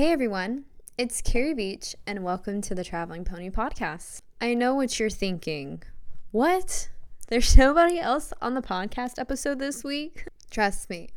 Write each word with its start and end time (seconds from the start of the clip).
Hey 0.00 0.12
everyone, 0.12 0.64
it's 0.96 1.20
Carrie 1.20 1.52
Beach, 1.52 1.94
and 2.06 2.24
welcome 2.24 2.62
to 2.62 2.74
the 2.74 2.82
Traveling 2.82 3.22
Pony 3.22 3.50
Podcast. 3.50 4.22
I 4.40 4.54
know 4.54 4.74
what 4.74 4.98
you're 4.98 5.10
thinking. 5.10 5.82
What? 6.30 6.88
There's 7.28 7.54
nobody 7.58 7.98
else 7.98 8.32
on 8.40 8.54
the 8.54 8.62
podcast 8.62 9.18
episode 9.18 9.58
this 9.58 9.84
week? 9.84 10.24
Trust 10.50 10.88
me, 10.88 11.10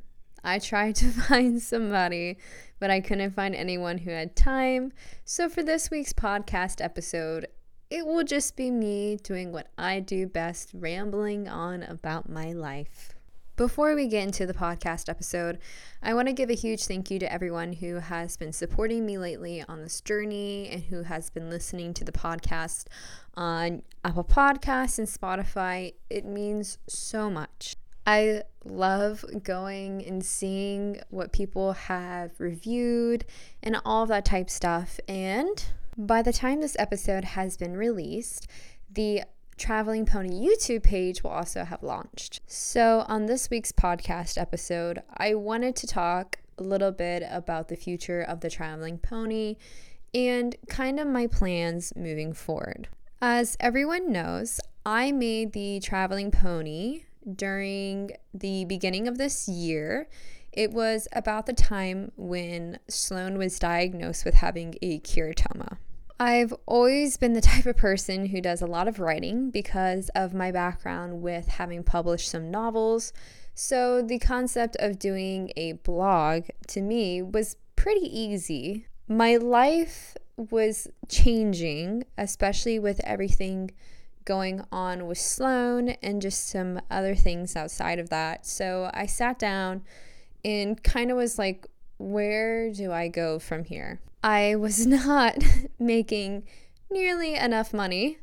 I 0.43 0.59
tried 0.59 0.95
to 0.95 1.05
find 1.29 1.61
somebody, 1.61 2.39
but 2.81 2.91
I 2.91 2.99
couldn't 2.99 3.31
find 3.31 3.55
anyone 3.55 3.99
who 3.99 4.11
had 4.11 4.35
time. 4.35 4.91
So 5.23 5.47
for 5.47 5.63
this 5.63 5.89
week's 5.89 6.11
podcast 6.11 6.83
episode, 6.83 7.47
it 7.89 8.05
will 8.05 8.25
just 8.25 8.57
be 8.57 8.69
me 8.69 9.15
doing 9.15 9.53
what 9.53 9.67
I 9.77 10.01
do 10.01 10.27
best, 10.27 10.71
rambling 10.73 11.47
on 11.47 11.83
about 11.83 12.27
my 12.27 12.51
life. 12.51 13.12
Before 13.55 13.93
we 13.93 14.07
get 14.07 14.23
into 14.23 14.47
the 14.47 14.53
podcast 14.55 15.07
episode, 15.07 15.59
I 16.01 16.15
want 16.15 16.27
to 16.27 16.33
give 16.33 16.49
a 16.49 16.55
huge 16.55 16.85
thank 16.85 17.11
you 17.11 17.19
to 17.19 17.31
everyone 17.31 17.73
who 17.73 17.97
has 17.97 18.35
been 18.35 18.51
supporting 18.51 19.05
me 19.05 19.19
lately 19.19 19.63
on 19.69 19.79
this 19.83 20.01
journey 20.01 20.69
and 20.69 20.81
who 20.85 21.03
has 21.03 21.29
been 21.29 21.51
listening 21.51 21.93
to 21.93 22.03
the 22.03 22.11
podcast 22.11 22.85
on 23.35 23.83
Apple 24.03 24.23
Podcasts 24.23 24.97
and 24.97 25.07
Spotify. 25.07 25.93
It 26.09 26.25
means 26.25 26.79
so 26.87 27.29
much. 27.29 27.75
I 28.07 28.41
love 28.65 29.23
going 29.43 30.03
and 30.03 30.25
seeing 30.25 31.01
what 31.11 31.31
people 31.31 31.73
have 31.73 32.31
reviewed 32.39 33.23
and 33.61 33.79
all 33.85 34.07
that 34.07 34.25
type 34.25 34.49
stuff. 34.49 34.99
And 35.07 35.63
by 35.95 36.23
the 36.23 36.33
time 36.33 36.59
this 36.59 36.75
episode 36.79 37.23
has 37.23 37.55
been 37.55 37.77
released, 37.77 38.47
the 38.91 39.21
Traveling 39.57 40.05
Pony 40.05 40.29
YouTube 40.29 40.83
page 40.83 41.23
will 41.23 41.31
also 41.31 41.63
have 41.63 41.83
launched. 41.83 42.41
So, 42.47 43.05
on 43.07 43.25
this 43.25 43.49
week's 43.49 43.71
podcast 43.71 44.37
episode, 44.37 45.01
I 45.15 45.35
wanted 45.35 45.75
to 45.77 45.87
talk 45.87 46.39
a 46.57 46.63
little 46.63 46.91
bit 46.91 47.23
about 47.29 47.67
the 47.67 47.75
future 47.75 48.21
of 48.21 48.41
the 48.41 48.49
Traveling 48.49 48.97
Pony 48.97 49.57
and 50.13 50.55
kind 50.67 50.99
of 50.99 51.07
my 51.07 51.27
plans 51.27 51.93
moving 51.95 52.33
forward. 52.33 52.87
As 53.21 53.57
everyone 53.59 54.11
knows, 54.11 54.59
I 54.85 55.11
made 55.11 55.53
the 55.53 55.79
Traveling 55.79 56.29
Pony 56.31 57.03
during 57.35 58.11
the 58.33 58.65
beginning 58.65 59.07
of 59.07 59.17
this 59.17 59.47
year. 59.47 60.09
It 60.51 60.71
was 60.71 61.07
about 61.13 61.45
the 61.45 61.53
time 61.53 62.11
when 62.15 62.79
Sloan 62.87 63.37
was 63.37 63.57
diagnosed 63.57 64.25
with 64.25 64.35
having 64.35 64.75
a 64.81 64.99
keratoma. 64.99 65.77
I've 66.23 66.53
always 66.65 67.17
been 67.17 67.33
the 67.33 67.41
type 67.51 67.65
of 67.65 67.75
person 67.75 68.27
who 68.27 68.39
does 68.39 68.61
a 68.61 68.65
lot 68.65 68.87
of 68.87 68.97
writing 68.97 69.51
because 69.51 70.07
of 70.15 70.33
my 70.33 70.53
background 70.53 71.21
with 71.21 71.47
having 71.47 71.83
published 71.83 72.29
some 72.29 72.49
novels. 72.49 73.11
So 73.55 74.01
the 74.01 74.19
concept 74.19 74.77
of 74.79 74.99
doing 74.99 75.51
a 75.57 75.73
blog 75.73 76.45
to 76.67 76.81
me 76.81 77.21
was 77.21 77.57
pretty 77.75 78.07
easy. 78.07 78.87
My 79.09 79.35
life 79.35 80.15
was 80.37 80.87
changing, 81.09 82.05
especially 82.17 82.79
with 82.79 83.01
everything 83.03 83.71
going 84.23 84.63
on 84.71 85.07
with 85.07 85.17
Sloan 85.17 85.89
and 85.89 86.21
just 86.21 86.47
some 86.47 86.79
other 86.89 87.15
things 87.15 87.57
outside 87.57 87.99
of 87.99 88.09
that. 88.11 88.45
So 88.45 88.89
I 88.93 89.07
sat 89.07 89.39
down 89.39 89.83
and 90.45 90.81
kind 90.81 91.11
of 91.11 91.17
was 91.17 91.37
like, 91.37 91.67
where 91.97 92.71
do 92.71 92.93
I 92.93 93.09
go 93.09 93.39
from 93.39 93.65
here? 93.65 93.99
I 94.23 94.55
was 94.55 94.87
not 94.87 95.37
making 95.77 96.43
nearly 96.89 97.35
enough 97.35 97.73
money 97.73 98.19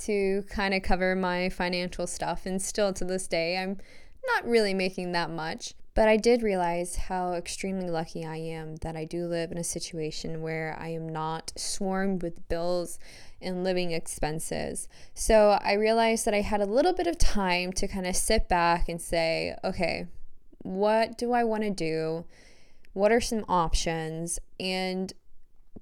to 0.00 0.42
kind 0.50 0.74
of 0.74 0.82
cover 0.82 1.14
my 1.14 1.48
financial 1.48 2.06
stuff. 2.06 2.46
And 2.46 2.60
still 2.60 2.92
to 2.92 3.04
this 3.04 3.28
day, 3.28 3.56
I'm 3.56 3.78
not 4.26 4.46
really 4.46 4.74
making 4.74 5.12
that 5.12 5.30
much. 5.30 5.74
But 5.94 6.08
I 6.08 6.16
did 6.16 6.42
realize 6.42 6.96
how 6.96 7.34
extremely 7.34 7.88
lucky 7.88 8.24
I 8.24 8.36
am 8.36 8.76
that 8.76 8.96
I 8.96 9.04
do 9.04 9.26
live 9.26 9.52
in 9.52 9.58
a 9.58 9.64
situation 9.64 10.42
where 10.42 10.76
I 10.80 10.88
am 10.88 11.08
not 11.08 11.52
swarmed 11.54 12.20
with 12.20 12.48
bills 12.48 12.98
and 13.40 13.62
living 13.62 13.92
expenses. 13.92 14.88
So 15.14 15.60
I 15.62 15.74
realized 15.74 16.24
that 16.24 16.34
I 16.34 16.40
had 16.40 16.60
a 16.60 16.66
little 16.66 16.94
bit 16.94 17.06
of 17.06 17.16
time 17.16 17.72
to 17.74 17.86
kind 17.86 18.08
of 18.08 18.16
sit 18.16 18.48
back 18.48 18.88
and 18.88 19.00
say, 19.00 19.56
okay, 19.62 20.08
what 20.62 21.16
do 21.16 21.32
I 21.32 21.44
want 21.44 21.62
to 21.62 21.70
do? 21.70 22.24
What 22.92 23.12
are 23.12 23.20
some 23.20 23.44
options? 23.48 24.40
And 24.58 25.12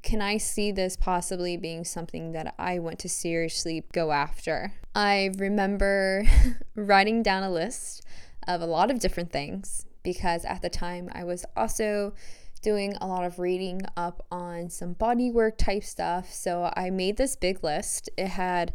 can 0.02 0.20
I 0.20 0.36
see 0.36 0.72
this 0.72 0.96
possibly 0.96 1.56
being 1.56 1.84
something 1.84 2.32
that 2.32 2.54
I 2.58 2.78
want 2.80 2.98
to 3.00 3.08
seriously 3.08 3.84
go 3.92 4.10
after? 4.10 4.74
I 4.94 5.30
remember 5.38 6.24
writing 6.74 7.22
down 7.22 7.42
a 7.44 7.50
list 7.50 8.04
of 8.48 8.60
a 8.60 8.66
lot 8.66 8.90
of 8.90 8.98
different 8.98 9.30
things 9.30 9.86
because 10.02 10.44
at 10.44 10.62
the 10.62 10.68
time 10.68 11.08
I 11.12 11.24
was 11.24 11.44
also 11.56 12.14
doing 12.62 12.94
a 13.00 13.06
lot 13.06 13.24
of 13.24 13.38
reading 13.38 13.82
up 13.96 14.24
on 14.30 14.70
some 14.70 14.94
bodywork 14.94 15.56
type 15.56 15.84
stuff. 15.84 16.32
So 16.32 16.72
I 16.76 16.90
made 16.90 17.16
this 17.16 17.36
big 17.36 17.62
list. 17.62 18.10
It 18.16 18.28
had 18.28 18.74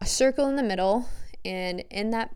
a 0.00 0.06
circle 0.06 0.46
in 0.48 0.56
the 0.56 0.62
middle, 0.62 1.08
and 1.44 1.80
in 1.90 2.10
that 2.10 2.34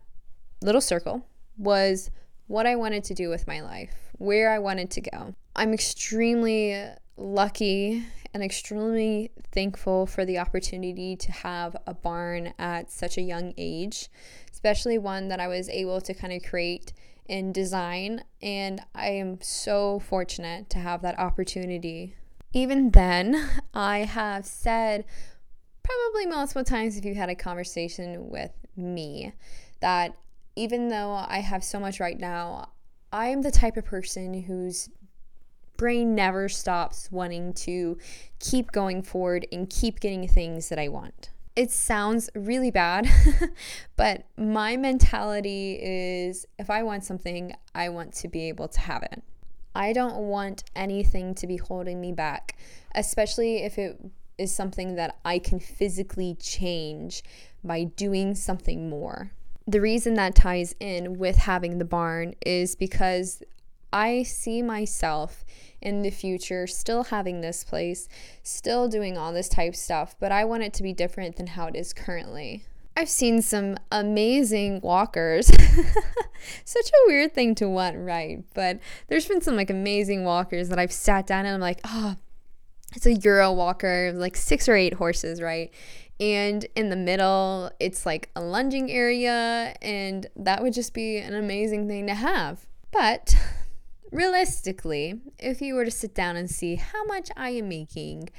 little 0.61 0.81
circle 0.81 1.25
was 1.57 2.11
what 2.47 2.65
I 2.65 2.75
wanted 2.75 3.03
to 3.05 3.13
do 3.13 3.29
with 3.29 3.47
my 3.47 3.61
life, 3.61 4.11
where 4.17 4.51
I 4.51 4.59
wanted 4.59 4.91
to 4.91 5.01
go. 5.01 5.35
I'm 5.55 5.73
extremely 5.73 6.85
lucky 7.15 8.05
and 8.33 8.43
extremely 8.43 9.31
thankful 9.51 10.07
for 10.07 10.25
the 10.25 10.39
opportunity 10.39 11.15
to 11.15 11.31
have 11.31 11.75
a 11.85 11.93
barn 11.93 12.53
at 12.57 12.91
such 12.91 13.17
a 13.17 13.21
young 13.21 13.53
age, 13.57 14.09
especially 14.51 14.97
one 14.97 15.27
that 15.27 15.39
I 15.39 15.47
was 15.47 15.69
able 15.69 16.01
to 16.01 16.13
kind 16.13 16.33
of 16.33 16.43
create 16.43 16.93
and 17.29 17.53
design. 17.53 18.23
And 18.41 18.81
I 18.95 19.09
am 19.09 19.39
so 19.41 19.99
fortunate 19.99 20.69
to 20.71 20.79
have 20.79 21.01
that 21.03 21.19
opportunity. 21.19 22.15
Even 22.53 22.91
then, 22.91 23.49
I 23.73 23.99
have 23.99 24.45
said 24.45 25.05
probably 25.83 26.25
multiple 26.25 26.63
times 26.63 26.97
if 26.97 27.05
you 27.05 27.15
had 27.15 27.29
a 27.29 27.35
conversation 27.35 28.29
with 28.29 28.51
me 28.75 29.33
that 29.81 30.15
even 30.55 30.89
though 30.89 31.11
I 31.11 31.39
have 31.39 31.63
so 31.63 31.79
much 31.79 31.99
right 31.99 32.19
now, 32.19 32.69
I'm 33.11 33.41
the 33.41 33.51
type 33.51 33.77
of 33.77 33.85
person 33.85 34.43
who's 34.43 34.89
brain 35.77 36.15
never 36.15 36.49
stops 36.49 37.11
wanting 37.11 37.53
to 37.53 37.97
keep 38.39 38.71
going 38.71 39.01
forward 39.01 39.47
and 39.51 39.69
keep 39.69 39.99
getting 39.99 40.27
things 40.27 40.69
that 40.69 40.79
I 40.79 40.87
want. 40.87 41.29
It 41.55 41.71
sounds 41.71 42.29
really 42.35 42.71
bad, 42.71 43.07
but 43.95 44.25
my 44.37 44.75
mentality 44.75 45.79
is 45.81 46.47
if 46.57 46.69
I 46.69 46.81
want 46.81 47.03
something, 47.03 47.55
I 47.75 47.89
want 47.89 48.13
to 48.15 48.27
be 48.27 48.47
able 48.49 48.67
to 48.69 48.79
have 48.79 49.03
it. 49.03 49.23
I 49.75 49.93
don't 49.93 50.27
want 50.27 50.63
anything 50.75 51.35
to 51.35 51.47
be 51.47 51.57
holding 51.57 51.99
me 51.99 52.11
back, 52.11 52.57
especially 52.95 53.63
if 53.63 53.77
it 53.77 53.99
is 54.37 54.53
something 54.53 54.95
that 54.95 55.17
I 55.23 55.39
can 55.39 55.59
physically 55.59 56.35
change 56.39 57.23
by 57.63 57.83
doing 57.83 58.35
something 58.35 58.89
more. 58.89 59.31
The 59.65 59.81
reason 59.81 60.15
that 60.15 60.35
ties 60.35 60.75
in 60.79 61.17
with 61.17 61.37
having 61.37 61.77
the 61.77 61.85
barn 61.85 62.35
is 62.45 62.75
because 62.75 63.41
I 63.93 64.23
see 64.23 64.61
myself 64.61 65.45
in 65.81 66.01
the 66.01 66.09
future 66.09 66.65
still 66.65 67.05
having 67.05 67.41
this 67.41 67.63
place, 67.63 68.09
still 68.41 68.87
doing 68.87 69.17
all 69.17 69.31
this 69.31 69.47
type 69.47 69.75
stuff, 69.75 70.15
but 70.19 70.31
I 70.31 70.43
want 70.45 70.63
it 70.63 70.73
to 70.73 70.83
be 70.83 70.93
different 70.93 71.35
than 71.35 71.47
how 71.47 71.67
it 71.67 71.75
is 71.75 71.93
currently. 71.93 72.63
I've 72.97 73.09
seen 73.09 73.41
some 73.41 73.77
amazing 73.91 74.81
walkers. 74.81 75.47
Such 76.65 76.87
a 76.87 77.07
weird 77.07 77.33
thing 77.33 77.55
to 77.55 77.69
want, 77.69 77.97
right? 77.97 78.43
But 78.53 78.79
there's 79.07 79.27
been 79.27 79.41
some 79.41 79.55
like 79.55 79.69
amazing 79.69 80.23
walkers 80.23 80.69
that 80.69 80.79
I've 80.79 80.91
sat 80.91 81.27
down 81.27 81.45
and 81.45 81.55
I'm 81.55 81.61
like, 81.61 81.79
oh, 81.85 82.15
it's 82.95 83.05
a 83.05 83.13
Euro 83.13 83.51
walker, 83.53 84.11
like 84.13 84.35
six 84.35 84.67
or 84.67 84.75
eight 84.75 84.95
horses, 84.95 85.41
right? 85.41 85.71
And 86.19 86.65
in 86.75 86.89
the 86.89 86.95
middle, 86.95 87.71
it's 87.79 88.05
like 88.05 88.29
a 88.35 88.41
lunging 88.41 88.91
area, 88.91 89.75
and 89.81 90.27
that 90.35 90.61
would 90.61 90.73
just 90.73 90.93
be 90.93 91.17
an 91.17 91.33
amazing 91.33 91.87
thing 91.87 92.07
to 92.07 92.13
have. 92.13 92.65
But 92.91 93.35
realistically, 94.13 95.21
if 95.39 95.61
you 95.61 95.75
were 95.75 95.85
to 95.85 95.91
sit 95.91 96.13
down 96.13 96.35
and 96.35 96.49
see 96.49 96.75
how 96.75 97.03
much 97.05 97.29
I 97.35 97.49
am 97.49 97.67
making, 97.67 98.29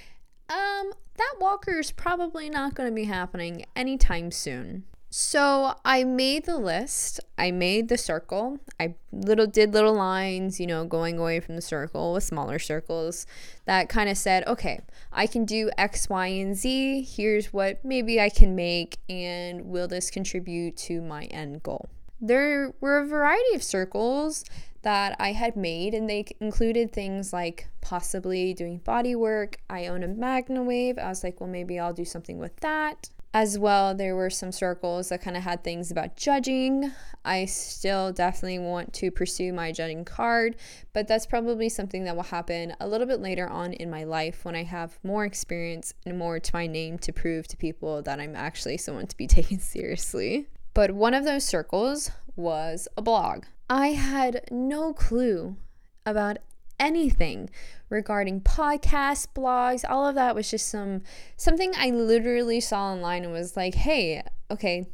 um, 0.48 0.93
that 1.16 1.34
walker 1.40 1.78
is 1.78 1.90
probably 1.90 2.48
not 2.48 2.75
going 2.75 2.88
to 2.88 2.94
be 2.94 3.04
happening 3.04 3.64
anytime 3.75 4.31
soon. 4.31 4.84
So 5.10 5.75
I 5.84 6.02
made 6.02 6.44
the 6.44 6.58
list. 6.58 7.20
I 7.38 7.52
made 7.52 7.88
the 7.88 7.96
circle. 7.96 8.58
I 8.81 8.96
little 9.12 9.46
did 9.46 9.72
little 9.72 9.94
lines, 9.94 10.58
you 10.58 10.66
know, 10.66 10.84
going 10.84 11.19
away 11.19 11.38
from 11.38 11.54
the 11.54 11.62
circle 11.62 12.14
with 12.14 12.25
smaller 12.25 12.58
circles 12.58 13.25
that 13.64 13.88
kind 13.88 14.08
of 14.08 14.16
said, 14.16 14.44
okay, 14.48 14.81
I 15.12 15.28
can 15.28 15.44
do 15.44 15.70
X, 15.78 16.08
Y, 16.08 16.26
and 16.26 16.56
Z. 16.56 17.02
Here's 17.02 17.52
what 17.52 17.84
maybe 17.84 18.20
I 18.20 18.28
can 18.28 18.56
make, 18.56 18.98
and 19.08 19.66
will 19.66 19.87
this 19.87 20.10
contribute 20.10 20.76
to 20.78 21.00
my 21.00 21.26
end 21.26 21.62
goal? 21.62 21.88
There 22.20 22.75
were 22.81 22.98
a 22.98 23.06
variety 23.06 23.54
of 23.54 23.62
circles 23.62 24.44
that 24.84 25.16
I 25.19 25.32
had 25.32 25.56
made, 25.56 25.92
and 25.92 26.08
they 26.08 26.25
included 26.40 26.92
things 26.92 27.32
like 27.32 27.69
possibly 27.81 28.54
doing 28.54 28.78
body 28.78 29.14
work. 29.14 29.58
I 29.69 29.86
own 29.86 30.02
a 30.02 30.08
Magna 30.08 30.62
Wave. 30.62 30.98
I 30.98 31.08
was 31.08 31.25
like, 31.25 31.40
well, 31.40 31.50
maybe 31.50 31.78
I'll 31.78 31.92
do 31.92 32.04
something 32.04 32.38
with 32.38 32.56
that. 32.60 33.10
As 33.34 33.58
well, 33.58 33.96
there 33.96 34.14
were 34.14 34.31
some 34.31 34.52
circles 34.52 35.08
that 35.08 35.20
kind 35.20 35.36
of 35.36 35.42
had 35.42 35.64
things 35.64 35.90
about 35.90 36.16
judging. 36.16 36.92
I 37.25 37.46
still 37.46 38.12
definitely 38.12 38.60
want 38.60 38.92
to 38.94 39.10
pursue 39.10 39.52
my 39.52 39.72
judging 39.72 40.04
card, 40.04 40.54
but 40.92 41.08
that's 41.08 41.26
probably 41.26 41.69
something 41.69 42.04
that 42.04 42.14
will 42.14 42.22
happen 42.22 42.76
a 42.78 42.86
little 42.86 43.08
bit 43.08 43.19
later 43.19 43.48
on 43.48 43.72
in 43.72 43.90
my 43.90 44.04
life 44.04 44.44
when 44.44 44.54
I 44.54 44.62
have 44.62 45.00
more 45.02 45.25
experience 45.25 45.94
and 46.06 46.16
more 46.16 46.38
to 46.38 46.50
my 46.54 46.69
name 46.69 46.96
to 46.98 47.12
prove 47.12 47.48
to 47.48 47.56
people 47.56 48.02
that 48.02 48.20
I'm 48.20 48.36
actually 48.36 48.76
someone 48.76 49.08
to 49.08 49.16
be 49.16 49.26
taken 49.28 49.58
seriously. 49.58 50.46
But 50.72 50.92
one 50.92 51.14
of 51.14 51.25
those 51.25 51.44
circles 51.44 52.12
was 52.36 52.86
a 52.96 53.02
blog. 53.02 53.46
I 53.69 53.88
had 53.88 54.43
no 54.50 54.93
clue 54.93 55.56
about 56.05 56.38
anything 56.78 57.49
regarding 57.88 58.40
podcasts, 58.40 59.26
blogs, 59.34 59.84
all 59.88 60.06
of 60.06 60.14
that 60.16 60.34
was 60.34 60.50
just 60.50 60.69
some 60.69 61.02
something 61.37 61.72
I 61.76 61.90
literally 61.90 62.61
saw 62.61 62.93
online 62.93 63.25
and 63.25 63.32
was 63.32 63.56
like, 63.56 63.75
"Hey, 63.75 64.22
okay, 64.50 64.87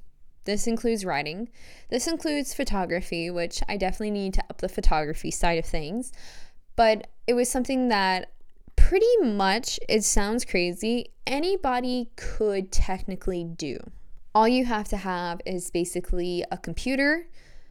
this 0.44 0.66
includes 0.66 1.04
writing. 1.04 1.48
This 1.88 2.06
includes 2.06 2.54
photography, 2.54 3.30
which 3.30 3.62
I 3.68 3.76
definitely 3.76 4.12
need 4.12 4.34
to 4.34 4.44
up 4.50 4.58
the 4.58 4.68
photography 4.68 5.30
side 5.30 5.58
of 5.58 5.64
things." 5.64 6.12
But 6.76 7.08
it 7.26 7.34
was 7.34 7.48
something 7.48 7.88
that 7.88 8.30
pretty 8.76 9.16
much 9.22 9.78
it 9.88 10.04
sounds 10.04 10.44
crazy, 10.44 11.12
anybody 11.26 12.10
could 12.16 12.72
technically 12.72 13.44
do. 13.44 13.78
All 14.34 14.48
you 14.48 14.64
have 14.64 14.88
to 14.88 14.96
have 14.96 15.40
is 15.44 15.70
basically 15.70 16.44
a 16.50 16.56
computer. 16.56 17.26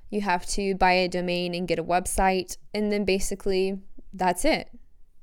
You 0.10 0.22
have 0.22 0.46
to 0.48 0.76
buy 0.76 0.94
a 0.94 1.08
domain 1.08 1.54
and 1.54 1.68
get 1.68 1.80
a 1.80 1.84
website, 1.84 2.58
and 2.74 2.92
then 2.92 3.06
basically 3.06 3.80
that's 4.14 4.46
it. 4.46 4.70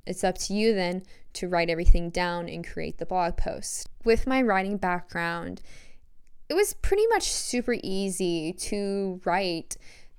It's 0.07 0.23
up 0.23 0.39
to 0.39 0.55
you 0.55 0.75
then 0.75 1.03
to 1.35 1.49
write 1.49 1.69
everything 1.69 2.11
down 2.11 2.49
and 2.49 2.67
create 2.67 2.99
the 2.99 3.07
blog 3.07 3.37
post. 3.37 3.89
With 4.05 4.27
my 4.27 4.41
writing 4.41 4.77
background, 4.77 5.61
it 6.49 6.55
was 6.55 6.75
pretty 6.75 7.07
much 7.09 7.25
super 7.25 7.77
easy 7.83 8.53
to 8.53 9.21
write 9.25 9.77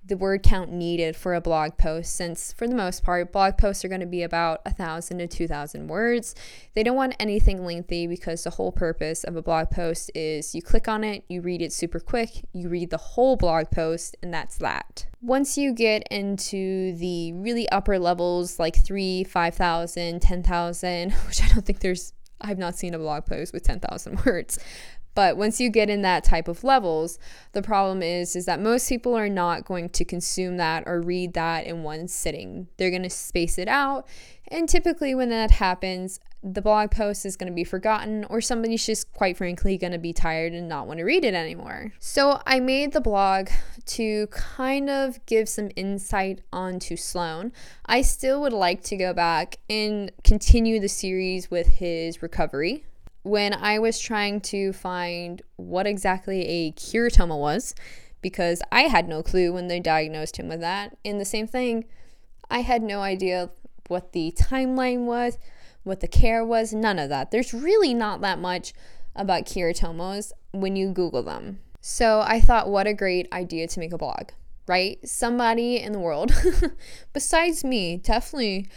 the 0.07 0.17
word 0.17 0.41
count 0.41 0.71
needed 0.71 1.15
for 1.15 1.33
a 1.33 1.41
blog 1.41 1.77
post 1.77 2.15
since 2.15 2.53
for 2.53 2.67
the 2.67 2.75
most 2.75 3.03
part 3.03 3.31
blog 3.31 3.57
posts 3.57 3.83
are 3.83 3.89
going 3.89 4.01
to 4.01 4.07
be 4.07 4.23
about 4.23 4.61
a 4.65 4.71
thousand 4.71 5.17
to 5.17 5.27
two 5.27 5.47
thousand 5.47 5.87
words 5.87 6.33
they 6.75 6.83
don't 6.83 6.95
want 6.95 7.15
anything 7.19 7.65
lengthy 7.65 8.07
because 8.07 8.43
the 8.43 8.51
whole 8.51 8.71
purpose 8.71 9.23
of 9.23 9.35
a 9.35 9.41
blog 9.41 9.69
post 9.69 10.09
is 10.15 10.55
you 10.55 10.61
click 10.61 10.87
on 10.87 11.03
it 11.03 11.23
you 11.27 11.41
read 11.41 11.61
it 11.61 11.73
super 11.73 11.99
quick 11.99 12.45
you 12.53 12.69
read 12.69 12.89
the 12.89 12.97
whole 12.97 13.35
blog 13.35 13.69
post 13.69 14.15
and 14.21 14.33
that's 14.33 14.57
that 14.57 15.05
once 15.21 15.57
you 15.57 15.73
get 15.73 16.07
into 16.09 16.95
the 16.97 17.33
really 17.33 17.67
upper 17.69 17.99
levels 17.99 18.59
like 18.59 18.83
3 18.83 19.23
5000 19.23 20.21
10000 20.21 21.11
which 21.27 21.41
i 21.43 21.47
don't 21.49 21.65
think 21.65 21.79
there's 21.79 22.13
I've 22.39 22.59
not 22.59 22.75
seen 22.75 22.93
a 22.93 22.99
blog 22.99 23.25
post 23.25 23.53
with 23.53 23.63
10,000 23.63 24.25
words. 24.25 24.59
But 25.17 25.35
once 25.35 25.59
you 25.59 25.71
get 25.71 25.89
in 25.89 26.03
that 26.03 26.23
type 26.23 26.47
of 26.47 26.63
levels, 26.63 27.17
the 27.53 27.63
problem 27.63 28.03
is 28.03 28.35
is 28.35 28.45
that 28.45 28.61
most 28.61 28.87
people 28.87 29.15
are 29.17 29.29
not 29.29 29.65
going 29.65 29.89
to 29.89 30.05
consume 30.05 30.57
that 30.57 30.83
or 30.85 31.01
read 31.01 31.33
that 31.33 31.65
in 31.65 31.81
one 31.81 32.07
sitting. 32.07 32.67
They're 32.77 32.91
going 32.91 33.01
to 33.01 33.09
space 33.09 33.57
it 33.57 33.67
out, 33.67 34.05
and 34.49 34.69
typically 34.69 35.15
when 35.15 35.29
that 35.29 35.49
happens, 35.49 36.19
the 36.43 36.61
blog 36.61 36.91
post 36.91 37.25
is 37.25 37.35
going 37.35 37.51
to 37.51 37.55
be 37.55 37.63
forgotten 37.63 38.25
or 38.25 38.41
somebody's 38.41 38.85
just 38.85 39.11
quite 39.11 39.37
frankly 39.37 39.75
going 39.75 39.91
to 39.91 39.97
be 39.97 40.13
tired 40.13 40.53
and 40.53 40.69
not 40.69 40.85
want 40.85 40.99
to 40.99 41.03
read 41.03 41.25
it 41.25 41.33
anymore. 41.33 41.93
So 41.97 42.39
I 42.45 42.59
made 42.59 42.91
the 42.91 43.01
blog 43.01 43.49
to 43.87 44.27
kind 44.27 44.87
of 44.87 45.25
give 45.25 45.49
some 45.49 45.71
insight 45.75 46.41
onto 46.53 46.95
Sloan. 46.95 47.53
I 47.87 48.03
still 48.03 48.39
would 48.41 48.53
like 48.53 48.83
to 48.83 48.95
go 48.95 49.15
back 49.15 49.57
and 49.67 50.11
continue 50.23 50.79
the 50.79 50.87
series 50.87 51.49
with 51.49 51.65
his 51.65 52.21
recovery 52.21 52.85
when 53.27 53.53
I 53.53 53.79
was 53.79 53.99
trying 53.99 54.41
to 54.41 54.73
find 54.73 55.41
what 55.57 55.85
exactly 55.85 56.45
a 56.47 56.71
keratoma 56.71 57.37
was, 57.37 57.75
because 58.21 58.61
I 58.71 58.83
had 58.83 59.07
no 59.07 59.21
clue 59.21 59.53
when 59.53 59.67
they 59.67 59.79
diagnosed 59.79 60.37
him 60.37 60.47
with 60.47 60.61
that. 60.61 60.97
And 61.05 61.19
the 61.19 61.25
same 61.25 61.47
thing, 61.47 61.85
I 62.49 62.59
had 62.59 62.81
no 62.81 63.01
idea 63.01 63.49
what 63.87 64.13
the 64.13 64.33
timeline 64.37 65.05
was, 65.05 65.37
what 65.83 65.99
the 65.99 66.07
care 66.07 66.45
was, 66.45 66.73
none 66.73 66.99
of 66.99 67.09
that. 67.09 67.31
There's 67.31 67.53
really 67.53 67.93
not 67.93 68.21
that 68.21 68.39
much 68.39 68.73
about 69.15 69.45
keratomas 69.45 70.31
when 70.51 70.75
you 70.75 70.91
Google 70.91 71.23
them. 71.23 71.59
So 71.81 72.21
I 72.21 72.39
thought, 72.39 72.69
what 72.69 72.87
a 72.87 72.93
great 72.93 73.27
idea 73.31 73.67
to 73.67 73.79
make 73.79 73.93
a 73.93 73.97
blog, 73.97 74.29
right? 74.67 74.99
Somebody 75.07 75.77
in 75.77 75.93
the 75.93 75.99
world, 75.99 76.33
besides 77.13 77.63
me, 77.63 77.97
definitely 77.97 78.67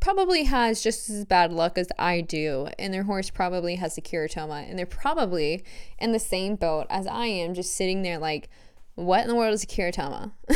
probably 0.00 0.44
has 0.44 0.82
just 0.82 1.10
as 1.10 1.24
bad 1.24 1.52
luck 1.52 1.76
as 1.76 1.88
I 1.98 2.20
do, 2.20 2.68
and 2.78 2.92
their 2.92 3.04
horse 3.04 3.30
probably 3.30 3.76
has 3.76 3.98
a 3.98 4.00
keratoma, 4.00 4.68
and 4.68 4.78
they're 4.78 4.86
probably 4.86 5.64
in 5.98 6.12
the 6.12 6.18
same 6.18 6.56
boat 6.56 6.86
as 6.90 7.06
I 7.06 7.26
am, 7.26 7.54
just 7.54 7.74
sitting 7.74 8.02
there 8.02 8.18
like, 8.18 8.48
what 8.94 9.22
in 9.22 9.28
the 9.28 9.34
world 9.36 9.54
is 9.54 9.62
a 9.62 9.66
keratoma? 9.66 10.32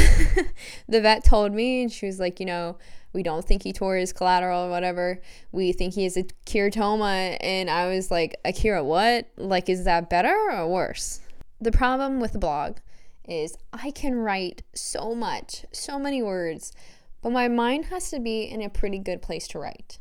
the 0.89 1.01
vet 1.01 1.25
told 1.25 1.53
me, 1.53 1.83
and 1.83 1.93
she 1.93 2.07
was 2.07 2.19
like, 2.19 2.41
you 2.41 2.47
know, 2.47 2.77
we 3.13 3.23
don't 3.23 3.45
think 3.45 3.63
he 3.63 3.73
tore 3.73 3.97
his 3.97 4.13
collateral 4.13 4.65
or 4.65 4.71
whatever. 4.71 5.21
We 5.53 5.73
think 5.73 5.95
he 5.95 6.05
has 6.05 6.17
a 6.17 6.25
keratoma. 6.47 7.37
And 7.41 7.69
I 7.69 7.95
was 7.95 8.11
like, 8.11 8.37
Akira, 8.45 8.83
what? 8.83 9.29
Like, 9.37 9.69
is 9.69 9.85
that 9.85 10.11
better 10.11 10.35
or 10.51 10.67
worse? 10.67 11.21
The 11.61 11.73
problem 11.73 12.21
with 12.21 12.33
the 12.33 12.39
blog 12.39 12.79
is 13.29 13.57
I 13.73 13.91
can 13.91 14.17
write 14.17 14.63
so 14.75 15.15
much, 15.15 15.65
so 15.73 15.99
many 15.99 16.23
words 16.23 16.73
but 17.23 17.33
my 17.33 17.49
mind 17.49 17.87
has 17.87 18.11
to 18.11 18.21
be 18.21 18.43
in 18.43 18.61
a 18.61 18.69
pretty 18.69 18.99
good 18.99 19.23
place 19.23 19.49
to 19.49 19.59
write. 19.59 19.99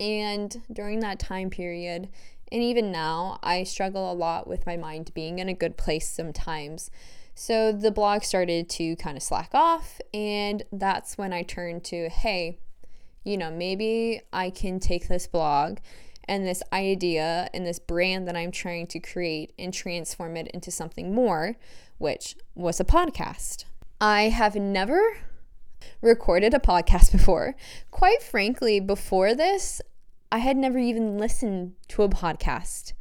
And 0.00 0.62
during 0.72 1.00
that 1.00 1.18
time 1.18 1.50
period, 1.50 2.08
and 2.50 2.62
even 2.62 2.90
now, 2.90 3.38
I 3.42 3.62
struggle 3.64 4.10
a 4.10 4.14
lot 4.14 4.46
with 4.46 4.66
my 4.66 4.76
mind 4.76 5.12
being 5.14 5.38
in 5.38 5.48
a 5.48 5.54
good 5.54 5.76
place 5.76 6.08
sometimes. 6.08 6.90
So 7.34 7.72
the 7.72 7.90
blog 7.90 8.24
started 8.24 8.68
to 8.70 8.96
kind 8.96 9.16
of 9.16 9.22
slack 9.22 9.50
off, 9.54 10.00
and 10.12 10.62
that's 10.70 11.16
when 11.16 11.32
I 11.32 11.42
turned 11.42 11.84
to 11.84 12.08
hey, 12.08 12.58
you 13.24 13.36
know, 13.36 13.50
maybe 13.50 14.20
I 14.32 14.50
can 14.50 14.80
take 14.80 15.08
this 15.08 15.26
blog 15.26 15.78
and 16.24 16.46
this 16.46 16.62
idea 16.72 17.48
and 17.54 17.66
this 17.66 17.78
brand 17.78 18.28
that 18.28 18.36
I'm 18.36 18.50
trying 18.50 18.86
to 18.88 19.00
create 19.00 19.52
and 19.58 19.72
transform 19.72 20.36
it 20.36 20.48
into 20.48 20.70
something 20.70 21.14
more, 21.14 21.56
which 21.98 22.36
was 22.54 22.80
a 22.80 22.84
podcast. 22.84 23.64
I 24.00 24.24
have 24.24 24.56
never 24.56 25.16
recorded 26.00 26.54
a 26.54 26.58
podcast 26.58 27.12
before. 27.12 27.54
Quite 27.90 28.22
frankly, 28.22 28.80
before 28.80 29.34
this, 29.34 29.80
I 30.30 30.38
had 30.38 30.56
never 30.56 30.78
even 30.78 31.18
listened 31.18 31.74
to 31.88 32.02
a 32.02 32.08
podcast. 32.08 32.94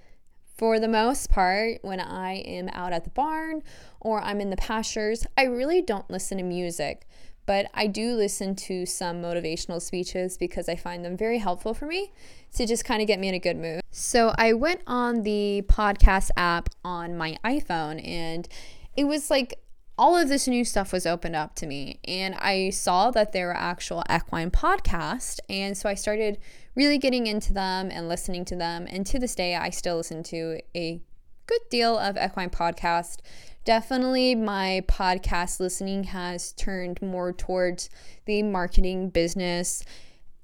For 0.58 0.80
the 0.80 0.88
most 0.88 1.30
part, 1.30 1.80
when 1.82 2.00
I 2.00 2.34
am 2.34 2.70
out 2.74 2.94
at 2.94 3.04
the 3.04 3.10
barn 3.10 3.64
or 4.00 4.22
I'm 4.22 4.42
in 4.42 4.50
the 4.50 4.58
pastures, 4.58 5.26
I 5.36 5.44
really 5.44 5.82
don't 5.82 6.10
listen 6.10 6.38
to 6.38 6.44
music, 6.44 7.08
but 7.46 7.66
I 7.74 7.88
do 7.88 8.14
listen 8.14 8.56
to 8.56 8.86
some 8.86 9.22
motivational 9.22 9.82
speeches 9.82 10.38
because 10.38 10.70
I 10.70 10.76
find 10.76 11.04
them 11.04 11.18
very 11.18 11.40
helpful 11.40 11.74
for 11.74 11.86
me 11.86 12.12
to 12.56 12.68
just 12.68 12.86
kind 12.86 13.02
of 13.02 13.08
get 13.08 13.20
me 13.20 13.30
in 13.30 13.34
a 13.34 13.40
good 13.40 13.58
mood. 13.58 13.82
So 13.92 14.34
I 14.38 14.54
went 14.54 14.82
on 14.86 15.24
the 15.24 15.64
podcast 15.68 16.30
app 16.38 16.70
on 16.84 17.18
my 17.18 17.38
iPhone 17.44 18.06
and 18.06 18.48
it 18.96 19.06
was 19.06 19.32
like 19.32 19.61
all 20.02 20.18
of 20.18 20.30
this 20.30 20.48
new 20.48 20.66
stuff 20.66 20.92
was 20.92 21.06
opened 21.06 21.36
up 21.36 21.54
to 21.54 21.68
me 21.68 22.00
and 22.06 22.34
I 22.34 22.72
saw 22.72 23.12
that 23.12 23.34
there 23.34 23.46
were 23.46 23.56
actual 23.56 24.04
equine 24.12 24.50
podcasts 24.50 25.40
and 25.48 25.78
so 25.78 25.88
I 25.88 25.94
started 25.94 26.40
really 26.74 26.98
getting 26.98 27.28
into 27.28 27.54
them 27.54 27.92
and 27.92 28.10
listening 28.10 28.44
to 28.46 28.56
them 28.56 28.88
and 28.90 29.06
to 29.06 29.20
this 29.20 29.36
day 29.36 29.56
I 29.56 29.70
still 29.70 29.98
listen 29.98 30.24
to 30.24 30.60
a 30.76 31.00
good 31.46 31.62
deal 31.70 32.00
of 32.00 32.18
equine 32.18 32.50
podcast. 32.50 33.18
Definitely 33.64 34.34
my 34.34 34.84
podcast 34.88 35.60
listening 35.60 36.06
has 36.06 36.54
turned 36.54 37.00
more 37.00 37.32
towards 37.32 37.92
the 38.26 38.42
marketing 38.42 39.10
business 39.10 39.84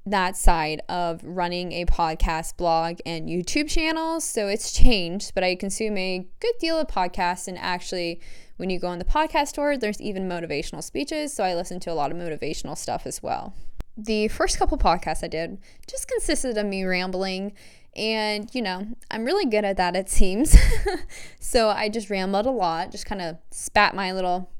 that 0.05 0.37
side 0.37 0.81
of 0.87 1.19
running 1.23 1.73
a 1.73 1.85
podcast, 1.85 2.55
blog, 2.55 2.99
and 3.05 3.27
YouTube 3.27 3.69
channel. 3.69 4.21
So 4.21 4.47
it's 4.47 4.71
changed, 4.71 5.33
but 5.35 5.43
I 5.43 5.55
consume 5.55 5.97
a 5.97 6.25
good 6.39 6.53
deal 6.59 6.79
of 6.79 6.87
podcasts. 6.87 7.49
And 7.49 7.57
actually, 7.57 8.21
when 8.57 8.69
you 8.69 8.79
go 8.79 8.87
on 8.87 8.99
the 8.99 9.05
podcast 9.05 9.49
store, 9.49 9.77
there's 9.77 10.01
even 10.01 10.27
motivational 10.27 10.83
speeches. 10.83 11.33
So 11.33 11.43
I 11.43 11.55
listen 11.55 11.79
to 11.81 11.91
a 11.91 11.93
lot 11.93 12.11
of 12.11 12.17
motivational 12.17 12.77
stuff 12.77 13.05
as 13.05 13.23
well. 13.23 13.53
The 13.95 14.27
first 14.27 14.59
couple 14.59 14.77
podcasts 14.77 15.23
I 15.23 15.27
did 15.27 15.57
just 15.87 16.07
consisted 16.07 16.57
of 16.57 16.65
me 16.65 16.83
rambling. 16.83 17.53
And, 17.95 18.53
you 18.53 18.61
know, 18.61 18.87
I'm 19.09 19.25
really 19.25 19.45
good 19.45 19.65
at 19.65 19.77
that, 19.77 19.95
it 19.95 20.09
seems. 20.09 20.55
so 21.39 21.69
I 21.69 21.89
just 21.89 22.09
rambled 22.09 22.45
a 22.45 22.51
lot, 22.51 22.91
just 22.91 23.07
kind 23.07 23.21
of 23.21 23.37
spat 23.49 23.95
my 23.95 24.11
little 24.11 24.51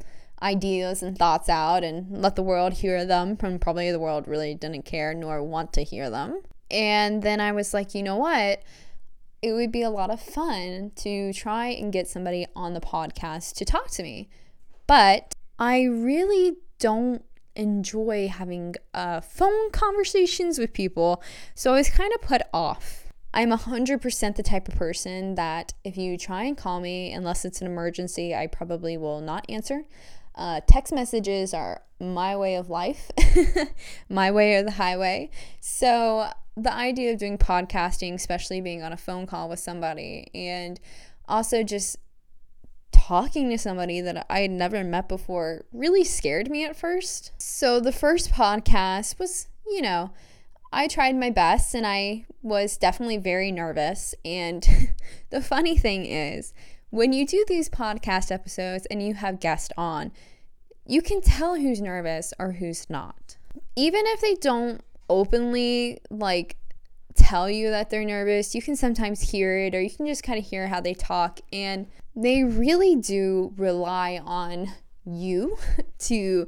ideas 0.41 1.03
and 1.03 1.17
thoughts 1.17 1.49
out 1.49 1.83
and 1.83 2.21
let 2.21 2.35
the 2.35 2.43
world 2.43 2.73
hear 2.73 3.05
them. 3.05 3.37
from 3.37 3.59
probably 3.59 3.91
the 3.91 3.99
world 3.99 4.27
really 4.27 4.55
didn't 4.55 4.85
care 4.85 5.13
nor 5.13 5.43
want 5.43 5.73
to 5.73 5.83
hear 5.83 6.09
them. 6.09 6.41
And 6.69 7.21
then 7.21 7.39
I 7.39 7.51
was 7.51 7.73
like, 7.73 7.95
you 7.95 8.03
know 8.03 8.17
what? 8.17 8.61
It 9.41 9.53
would 9.53 9.71
be 9.71 9.83
a 9.83 9.89
lot 9.89 10.09
of 10.09 10.21
fun 10.21 10.91
to 10.97 11.31
try 11.33 11.67
and 11.67 11.93
get 11.93 12.07
somebody 12.07 12.47
on 12.55 12.73
the 12.73 12.81
podcast 12.81 13.55
to 13.55 13.65
talk 13.65 13.89
to 13.91 14.03
me. 14.03 14.29
But 14.87 15.35
I 15.59 15.83
really 15.83 16.57
don't 16.79 17.23
enjoy 17.55 18.27
having 18.27 18.75
uh, 18.93 19.21
phone 19.21 19.71
conversations 19.71 20.59
with 20.59 20.73
people. 20.73 21.21
So 21.55 21.73
I 21.73 21.77
was 21.77 21.89
kind 21.89 22.13
of 22.13 22.21
put 22.21 22.41
off. 22.53 23.07
I'm 23.33 23.51
100% 23.51 24.35
the 24.35 24.43
type 24.43 24.67
of 24.67 24.75
person 24.75 25.35
that 25.35 25.73
if 25.83 25.97
you 25.97 26.17
try 26.17 26.43
and 26.43 26.57
call 26.57 26.79
me, 26.79 27.11
unless 27.11 27.45
it's 27.45 27.61
an 27.61 27.67
emergency, 27.67 28.33
I 28.33 28.47
probably 28.47 28.97
will 28.97 29.21
not 29.21 29.45
answer. 29.49 29.83
Uh, 30.33 30.61
text 30.67 30.93
messages 30.93 31.53
are 31.53 31.81
my 31.99 32.35
way 32.35 32.55
of 32.55 32.69
life, 32.69 33.11
my 34.09 34.31
way 34.31 34.55
or 34.55 34.63
the 34.63 34.71
highway. 34.71 35.29
So, 35.59 36.29
the 36.57 36.73
idea 36.73 37.13
of 37.13 37.19
doing 37.19 37.37
podcasting, 37.37 38.15
especially 38.15 38.61
being 38.61 38.81
on 38.81 38.91
a 38.91 38.97
phone 38.97 39.27
call 39.27 39.47
with 39.47 39.59
somebody, 39.59 40.29
and 40.33 40.79
also 41.27 41.61
just 41.61 41.97
talking 42.91 43.49
to 43.49 43.57
somebody 43.57 44.01
that 44.01 44.25
I 44.27 44.39
had 44.39 44.51
never 44.51 44.83
met 44.83 45.07
before 45.07 45.65
really 45.71 46.03
scared 46.03 46.49
me 46.49 46.65
at 46.65 46.75
first. 46.75 47.31
So, 47.37 47.79
the 47.79 47.91
first 47.91 48.31
podcast 48.31 49.19
was, 49.19 49.47
you 49.67 49.81
know, 49.83 50.09
I 50.73 50.87
tried 50.87 51.15
my 51.15 51.29
best 51.29 51.75
and 51.75 51.85
I 51.85 52.25
was 52.41 52.75
definitely 52.75 53.17
very 53.17 53.51
nervous. 53.51 54.15
And 54.25 54.67
the 55.29 55.41
funny 55.41 55.77
thing 55.77 56.07
is, 56.07 56.53
when 56.89 57.13
you 57.13 57.25
do 57.25 57.45
these 57.47 57.69
podcast 57.69 58.31
episodes 58.31 58.87
and 58.87 59.01
you 59.05 59.13
have 59.13 59.39
guests 59.39 59.71
on, 59.77 60.11
you 60.87 61.01
can 61.03 61.21
tell 61.21 61.55
who's 61.55 61.81
nervous 61.81 62.33
or 62.39 62.53
who's 62.53 62.89
not. 62.89 63.37
Even 63.75 64.03
if 64.07 64.21
they 64.21 64.35
don't 64.35 64.81
openly 65.09 65.99
like 66.09 66.57
tell 67.15 67.49
you 67.49 67.69
that 67.71 67.89
they're 67.89 68.05
nervous, 68.05 68.55
you 68.55 68.61
can 68.61 68.75
sometimes 68.75 69.31
hear 69.31 69.57
it 69.57 69.75
or 69.75 69.81
you 69.81 69.89
can 69.89 70.05
just 70.05 70.23
kind 70.23 70.39
of 70.39 70.45
hear 70.45 70.67
how 70.67 70.79
they 70.79 70.93
talk. 70.93 71.39
And 71.51 71.87
they 72.15 72.43
really 72.43 72.95
do 72.95 73.53
rely 73.57 74.21
on 74.23 74.71
you 75.05 75.57
to 75.99 76.47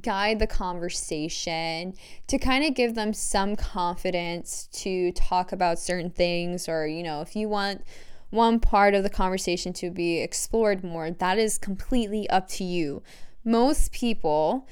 guide 0.00 0.38
the 0.38 0.46
conversation, 0.46 1.94
to 2.26 2.38
kind 2.38 2.64
of 2.64 2.74
give 2.74 2.94
them 2.94 3.12
some 3.12 3.54
confidence 3.54 4.68
to 4.72 5.12
talk 5.12 5.52
about 5.52 5.78
certain 5.78 6.10
things, 6.10 6.68
or, 6.68 6.86
you 6.86 7.02
know, 7.02 7.20
if 7.20 7.36
you 7.36 7.48
want 7.48 7.82
one 8.30 8.58
part 8.58 8.94
of 8.94 9.04
the 9.04 9.10
conversation 9.10 9.72
to 9.72 9.90
be 9.90 10.20
explored 10.20 10.82
more, 10.82 11.10
that 11.10 11.38
is 11.38 11.58
completely 11.58 12.28
up 12.30 12.48
to 12.48 12.64
you. 12.64 13.02
Most 13.44 13.92
people, 13.92 14.66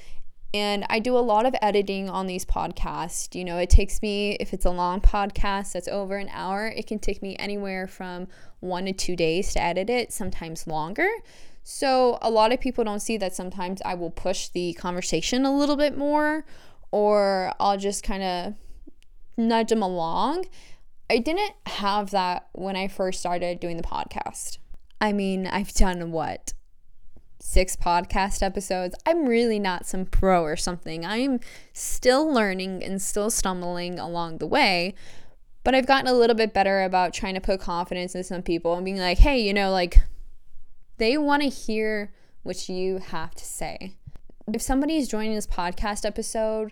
and 0.53 0.85
I 0.89 0.99
do 0.99 1.17
a 1.17 1.19
lot 1.19 1.45
of 1.45 1.55
editing 1.61 2.09
on 2.09 2.27
these 2.27 2.45
podcasts. 2.45 3.33
You 3.33 3.43
know, 3.43 3.57
it 3.57 3.69
takes 3.69 4.01
me, 4.01 4.37
if 4.39 4.53
it's 4.53 4.65
a 4.65 4.69
long 4.69 5.01
podcast 5.01 5.71
that's 5.71 5.87
over 5.87 6.17
an 6.17 6.29
hour, 6.31 6.67
it 6.67 6.85
can 6.85 6.99
take 6.99 7.21
me 7.21 7.35
anywhere 7.37 7.87
from 7.87 8.27
one 8.59 8.85
to 8.85 8.93
two 8.93 9.15
days 9.15 9.53
to 9.53 9.63
edit 9.63 9.89
it, 9.89 10.13
sometimes 10.13 10.67
longer. 10.67 11.09
So, 11.63 12.19
a 12.21 12.29
lot 12.29 12.51
of 12.51 12.59
people 12.59 12.83
don't 12.83 12.99
see 12.99 13.17
that 13.17 13.33
sometimes 13.33 13.81
I 13.83 13.95
will 13.95 14.11
push 14.11 14.49
the 14.49 14.73
conversation 14.73 15.45
a 15.45 15.55
little 15.55 15.77
bit 15.77 15.97
more 15.97 16.45
or 16.91 17.53
I'll 17.59 17.77
just 17.77 18.03
kind 18.03 18.21
of 18.21 18.53
nudge 19.37 19.69
them 19.69 19.81
along. 19.81 20.45
I 21.09 21.17
didn't 21.17 21.53
have 21.65 22.11
that 22.11 22.49
when 22.51 22.75
I 22.75 22.87
first 22.87 23.19
started 23.19 23.59
doing 23.59 23.77
the 23.77 23.83
podcast. 23.83 24.59
I 25.01 25.13
mean, 25.13 25.47
I've 25.47 25.73
done 25.73 26.11
what? 26.11 26.53
Six 27.45 27.75
podcast 27.75 28.41
episodes. 28.41 28.95
I'm 29.05 29.25
really 29.25 29.59
not 29.59 29.85
some 29.85 30.05
pro 30.05 30.43
or 30.43 30.55
something. 30.55 31.05
I'm 31.05 31.41
still 31.73 32.25
learning 32.25 32.81
and 32.81 33.01
still 33.01 33.29
stumbling 33.29 33.99
along 33.99 34.37
the 34.37 34.47
way. 34.47 34.95
But 35.65 35.75
I've 35.75 35.85
gotten 35.85 36.07
a 36.07 36.13
little 36.13 36.37
bit 36.37 36.53
better 36.53 36.81
about 36.81 37.13
trying 37.13 37.33
to 37.35 37.41
put 37.41 37.59
confidence 37.59 38.15
in 38.15 38.23
some 38.23 38.43
people 38.43 38.75
and 38.75 38.85
being 38.85 38.97
like, 38.97 39.19
hey, 39.19 39.39
you 39.39 39.53
know, 39.53 39.71
like 39.71 39.99
they 40.97 41.17
want 41.17 41.43
to 41.43 41.49
hear 41.49 42.13
what 42.43 42.69
you 42.69 42.99
have 42.99 43.35
to 43.35 43.45
say. 43.45 43.97
If 44.51 44.61
somebody 44.61 44.95
is 44.95 45.09
joining 45.09 45.35
this 45.35 45.45
podcast 45.45 46.05
episode, 46.05 46.71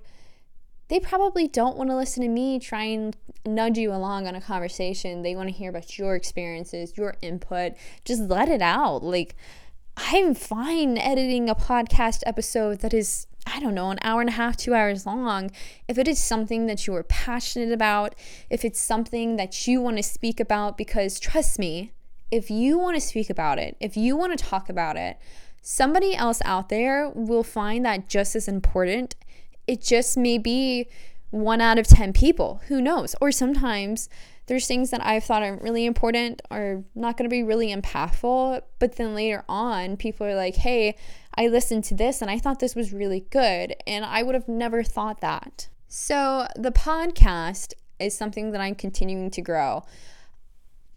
they 0.88 1.02
probably 1.02 1.50
don't 1.50 1.78
want 1.78 1.90
to 1.90 1.98
listen 1.98 2.24
to 2.24 2.30
me 2.30 2.60
try 2.60 2.86
and 2.86 3.16
nudge 3.46 3.78
you 3.78 3.92
along 3.92 4.26
on 4.26 4.36
a 4.36 4.42
conversation. 4.42 5.22
They 5.22 5.36
want 5.36 5.50
to 5.50 5.54
hear 5.54 5.70
about 5.70 6.00
your 6.00 6.16
experiences, 6.16 6.94
your 6.96 7.18
input. 7.22 7.74
Just 8.06 8.22
let 8.22 8.48
it 8.48 8.62
out. 8.62 9.04
Like, 9.04 9.36
I'm 9.98 10.34
fine 10.34 10.98
editing 10.98 11.50
a 11.50 11.56
podcast 11.56 12.24
episode 12.26 12.80
that 12.80 12.94
is, 12.94 13.28
I 13.46 13.60
don't 13.60 13.76
know, 13.76 13.92
an 13.92 14.00
hour 14.02 14.22
and 14.22 14.30
a 14.30 14.34
half, 14.34 14.56
two 14.56 14.74
hours 14.74 15.06
long. 15.06 15.52
If 15.88 15.98
it 15.98 16.08
is 16.08 16.22
something 16.22 16.66
that 16.68 16.88
you 16.88 16.96
are 16.96 17.04
passionate 17.04 17.72
about, 17.72 18.16
if 18.50 18.64
it's 18.64 18.80
something 18.80 19.36
that 19.36 19.68
you 19.68 19.82
want 19.82 19.98
to 19.98 20.04
speak 20.04 20.40
about, 20.40 20.78
because 20.78 21.20
trust 21.20 21.60
me, 21.60 21.92
if 22.32 22.50
you 22.50 22.78
want 22.78 22.96
to 22.96 23.02
speak 23.02 23.30
about 23.30 23.60
it, 23.60 23.76
if 23.80 23.98
you 23.98 24.16
want 24.16 24.38
to 24.38 24.44
talk 24.44 24.70
about 24.70 24.96
it, 24.96 25.18
somebody 25.62 26.16
else 26.16 26.42
out 26.46 26.70
there 26.70 27.10
will 27.10 27.44
find 27.44 27.86
that 27.86 28.08
just 28.08 28.36
as 28.36 28.48
important. 28.48 29.16
It 29.68 29.82
just 29.82 30.18
may 30.18 30.38
be 30.38 30.88
one 31.32 31.62
out 31.62 31.78
of 31.78 31.88
10 31.88 32.14
people. 32.14 32.62
Who 32.68 32.82
knows? 32.82 33.16
Or 33.20 33.32
sometimes 33.32 34.10
there's 34.52 34.68
things 34.68 34.90
that 34.90 35.00
I've 35.02 35.24
thought 35.24 35.44
are 35.44 35.56
really 35.62 35.86
important 35.86 36.42
are 36.52 36.84
not 36.94 37.16
going 37.16 37.24
to 37.24 37.34
be 37.34 37.42
really 37.42 37.74
impactful, 37.74 38.62
but 38.80 38.98
then 38.98 39.16
later 39.16 39.46
on, 39.48 39.96
people 39.96 40.28
are 40.28 40.36
like, 40.36 40.58
hey, 40.58 40.98
I 41.36 41.48
listened 41.48 41.86
to 41.86 41.96
this 41.96 42.22
and 42.22 42.30
I 42.30 42.38
thought 42.38 42.60
this 42.60 42.76
was 42.76 42.92
really 42.92 43.22
good. 43.30 43.74
And 43.88 44.04
I 44.04 44.24
would 44.24 44.36
have 44.36 44.50
never 44.50 44.84
thought 44.84 45.22
that. 45.22 45.70
So 45.88 46.48
the 46.58 46.74
podcast 46.74 47.76
is 47.98 48.14
something 48.14 48.52
that 48.52 48.60
I'm 48.60 48.76
continuing 48.76 49.32
to 49.32 49.42
grow. 49.42 49.86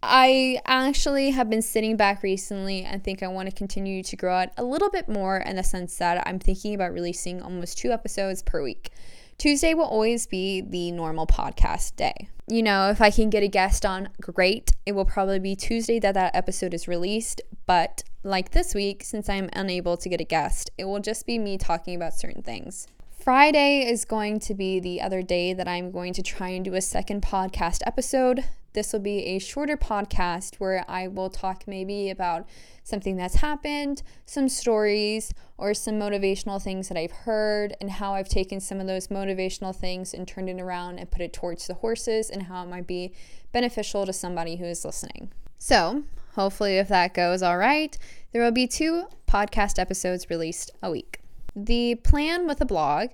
I 0.02 0.58
actually 0.66 1.30
have 1.30 1.48
been 1.48 1.62
sitting 1.62 1.96
back 1.96 2.24
recently 2.24 2.82
and 2.82 3.04
think 3.04 3.22
I 3.22 3.28
want 3.28 3.48
to 3.48 3.54
continue 3.54 4.02
to 4.02 4.16
grow 4.16 4.40
it 4.40 4.50
a 4.56 4.64
little 4.64 4.90
bit 4.90 5.08
more 5.08 5.36
in 5.36 5.54
the 5.54 5.62
sense 5.62 5.96
that 5.98 6.26
I'm 6.26 6.40
thinking 6.40 6.74
about 6.74 6.92
releasing 6.92 7.40
almost 7.40 7.78
two 7.78 7.92
episodes 7.92 8.42
per 8.42 8.64
week. 8.64 8.90
Tuesday 9.38 9.74
will 9.74 9.84
always 9.84 10.26
be 10.26 10.60
the 10.60 10.90
normal 10.92 11.26
podcast 11.26 11.96
day. 11.96 12.28
You 12.46 12.62
know, 12.62 12.90
if 12.90 13.00
I 13.00 13.10
can 13.10 13.30
get 13.30 13.42
a 13.42 13.48
guest 13.48 13.86
on, 13.86 14.10
great. 14.20 14.72
It 14.86 14.92
will 14.92 15.04
probably 15.04 15.38
be 15.38 15.56
Tuesday 15.56 15.98
that 16.00 16.14
that 16.14 16.36
episode 16.36 16.74
is 16.74 16.86
released. 16.86 17.40
But 17.66 18.04
like 18.22 18.50
this 18.50 18.74
week, 18.74 19.02
since 19.02 19.28
I'm 19.28 19.48
unable 19.54 19.96
to 19.96 20.08
get 20.08 20.20
a 20.20 20.24
guest, 20.24 20.70
it 20.78 20.84
will 20.84 21.00
just 21.00 21.26
be 21.26 21.38
me 21.38 21.58
talking 21.58 21.94
about 21.94 22.14
certain 22.14 22.42
things. 22.42 22.86
Friday 23.18 23.88
is 23.90 24.04
going 24.04 24.38
to 24.40 24.54
be 24.54 24.78
the 24.78 25.00
other 25.00 25.22
day 25.22 25.54
that 25.54 25.66
I'm 25.66 25.90
going 25.90 26.12
to 26.12 26.22
try 26.22 26.48
and 26.48 26.64
do 26.64 26.74
a 26.74 26.80
second 26.82 27.22
podcast 27.22 27.80
episode. 27.86 28.44
This 28.74 28.92
will 28.92 29.00
be 29.00 29.20
a 29.20 29.38
shorter 29.38 29.76
podcast 29.76 30.56
where 30.56 30.84
I 30.88 31.06
will 31.06 31.30
talk 31.30 31.62
maybe 31.68 32.10
about 32.10 32.46
something 32.82 33.16
that's 33.16 33.36
happened, 33.36 34.02
some 34.26 34.48
stories, 34.48 35.32
or 35.56 35.74
some 35.74 35.94
motivational 35.94 36.60
things 36.60 36.88
that 36.88 36.98
I've 36.98 37.12
heard, 37.12 37.76
and 37.80 37.88
how 37.88 38.14
I've 38.14 38.28
taken 38.28 38.58
some 38.60 38.80
of 38.80 38.88
those 38.88 39.08
motivational 39.08 39.74
things 39.74 40.12
and 40.12 40.26
turned 40.26 40.50
it 40.50 40.60
around 40.60 40.98
and 40.98 41.08
put 41.08 41.22
it 41.22 41.32
towards 41.32 41.68
the 41.68 41.74
horses, 41.74 42.30
and 42.30 42.42
how 42.42 42.64
it 42.64 42.68
might 42.68 42.88
be 42.88 43.12
beneficial 43.52 44.04
to 44.06 44.12
somebody 44.12 44.56
who 44.56 44.64
is 44.64 44.84
listening. 44.84 45.30
So, 45.56 46.02
hopefully, 46.34 46.78
if 46.78 46.88
that 46.88 47.14
goes 47.14 47.44
all 47.44 47.56
right, 47.56 47.96
there 48.32 48.42
will 48.42 48.50
be 48.50 48.66
two 48.66 49.06
podcast 49.28 49.78
episodes 49.78 50.28
released 50.28 50.72
a 50.82 50.90
week. 50.90 51.20
The 51.54 51.94
plan 51.94 52.48
with 52.48 52.60
a 52.60 52.66
blog 52.66 53.10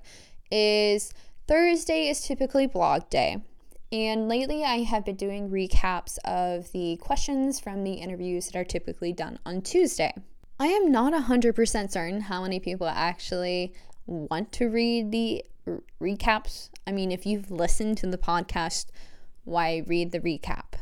is 0.49 1.13
Thursday 1.47 2.07
is 2.07 2.21
typically 2.21 2.65
blog 2.65 3.07
day. 3.11 3.43
And 3.91 4.29
lately, 4.29 4.63
I 4.63 4.83
have 4.83 5.03
been 5.03 5.17
doing 5.17 5.49
recaps 5.49 6.17
of 6.23 6.71
the 6.71 6.95
questions 6.97 7.59
from 7.59 7.83
the 7.83 7.93
interviews 7.93 8.45
that 8.47 8.55
are 8.55 8.63
typically 8.63 9.11
done 9.11 9.37
on 9.45 9.61
Tuesday. 9.61 10.13
I 10.59 10.67
am 10.67 10.91
not 10.91 11.11
100% 11.11 11.91
certain 11.91 12.21
how 12.21 12.43
many 12.43 12.59
people 12.59 12.87
actually 12.87 13.73
want 14.05 14.53
to 14.53 14.69
read 14.69 15.11
the 15.11 15.43
recaps. 16.01 16.69
I 16.87 16.91
mean, 16.91 17.11
if 17.11 17.25
you've 17.25 17.51
listened 17.51 17.97
to 17.97 18.07
the 18.07 18.17
podcast, 18.17 18.85
why 19.43 19.83
read 19.85 20.11
the 20.11 20.19
recap? 20.21 20.79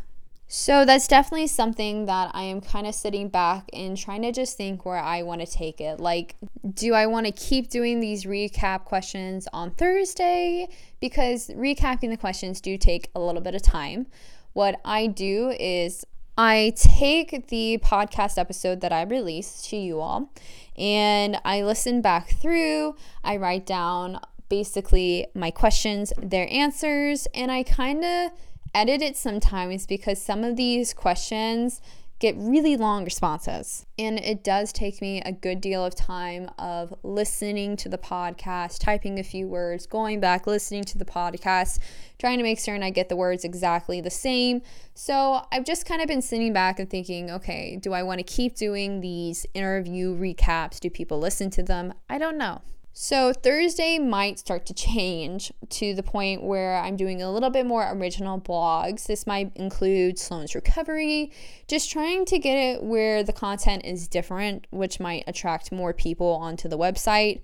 So 0.52 0.84
that's 0.84 1.08
definitely 1.08 1.46
something 1.46 2.08
that 2.08 2.32
I 2.34 2.42
am 2.42 2.60
kind 2.60 2.88
of 2.88 2.96
sitting 2.96 3.30
back 3.30 3.70
and 3.72 3.96
trying 3.96 4.24
to 4.24 4.32
just 4.32 4.58
think 4.58 4.84
where 4.84 4.98
I 4.98 5.22
want 5.22 5.42
to 5.42 5.48
take 5.48 5.80
it. 5.80 6.00
Like, 6.00 6.38
do 6.74 6.96
I 6.96 7.06
want 7.06 7.28
to 7.28 7.32
keep 7.32 7.70
doing 7.70 8.00
these 8.00 8.26
recap 8.26 8.86
questions 8.86 9.48
on 9.54 9.70
Thursday? 9.70 10.68
Because 11.00 11.50
recapping 11.50 12.10
the 12.10 12.18
questions 12.18 12.62
do 12.62 12.80
take 12.80 13.12
a 13.14 13.20
little 13.20 13.42
bit 13.42 13.54
of 13.54 13.62
time. 13.62 14.08
What 14.54 14.82
I 14.84 15.06
do 15.06 15.54
is 15.60 16.04
I 16.36 16.74
take 16.76 17.50
the 17.50 17.80
podcast 17.84 18.40
episode 18.40 18.82
that 18.82 18.92
I 18.92 19.04
release 19.04 19.62
to 19.70 19.78
you 19.78 20.00
all 20.00 20.34
and 20.76 21.38
I 21.46 21.62
listen 21.62 22.02
back 22.02 22.30
through, 22.30 22.96
I 23.24 23.38
write 23.38 23.68
down 23.68 24.20
basically 24.50 25.28
my 25.36 25.52
questions, 25.52 26.12
their 26.18 26.52
answers, 26.52 27.28
and 27.36 27.52
I 27.52 27.62
kind 27.62 28.04
of 28.04 28.32
edit 28.74 29.02
it 29.02 29.18
sometimes 29.18 29.86
because 29.86 30.22
some 30.22 30.44
of 30.44 30.56
these 30.56 30.94
questions 30.94 31.82
get 32.20 32.36
really 32.38 32.76
long 32.76 33.06
responses. 33.06 33.86
And 33.98 34.20
it 34.20 34.44
does 34.44 34.74
take 34.74 35.02
me 35.02 35.22
a 35.22 35.32
good 35.32 35.62
deal 35.62 35.86
of 35.86 35.96
time 35.96 36.50
of 36.60 36.94
listening 37.02 37.78
to 37.78 37.90
the 37.90 37.98
podcast, 37.98 38.80
typing 38.80 39.20
a 39.20 39.24
few 39.24 39.48
words, 39.48 39.88
going 39.88 40.20
back, 40.20 40.46
listening 40.46 40.84
to 40.86 40.98
the 40.98 41.06
podcast, 41.06 41.80
trying 42.18 42.38
to 42.38 42.44
make 42.44 42.60
certain 42.60 42.84
I 42.84 42.90
get 42.90 43.08
the 43.08 43.16
words 43.16 43.46
exactly 43.46 44.02
the 44.02 44.10
same. 44.10 44.62
So 44.94 45.46
I've 45.52 45.66
just 45.66 45.86
kind 45.86 46.02
of 46.02 46.08
been 46.08 46.22
sitting 46.22 46.52
back 46.52 46.80
and 46.80 46.90
thinking, 46.90 47.32
okay, 47.32 47.78
do 47.78 47.94
I 47.94 48.04
want 48.04 48.20
to 48.20 48.24
keep 48.24 48.56
doing 48.56 49.00
these 49.00 49.46
interview 49.54 50.14
recaps? 50.14 50.82
Do 50.82 50.90
people 50.90 51.20
listen 51.20 51.50
to 51.52 51.64
them? 51.64 51.94
I 52.10 52.18
don't 52.18 52.38
know. 52.38 52.62
So 52.92 53.32
Thursday 53.32 53.98
might 53.98 54.40
start 54.40 54.66
to 54.66 54.74
change 54.74 55.54
to 55.70 55.94
the 55.94 56.04
point 56.04 56.44
where 56.44 56.76
I'm 56.76 56.98
doing 56.98 57.22
a 57.22 57.32
little 57.32 57.50
bit 57.50 57.66
more 57.66 57.90
original 57.92 58.42
blogs. 58.42 59.06
This 59.06 59.26
might 59.26 59.52
include 59.56 60.20
Sloan's 60.20 60.54
recovery, 60.54 61.32
just 61.68 61.90
trying 61.90 62.26
to 62.26 62.40
get 62.40 62.56
it 62.56 62.84
where 62.84 63.24
the 63.24 63.32
content 63.32 63.86
is 63.86 64.08
different, 64.08 64.68
which 64.72 65.00
might 65.00 65.24
attract 65.28 65.72
more 65.72 65.94
people 65.94 66.28
onto 66.28 66.68
the 66.68 66.78
website. 66.78 67.42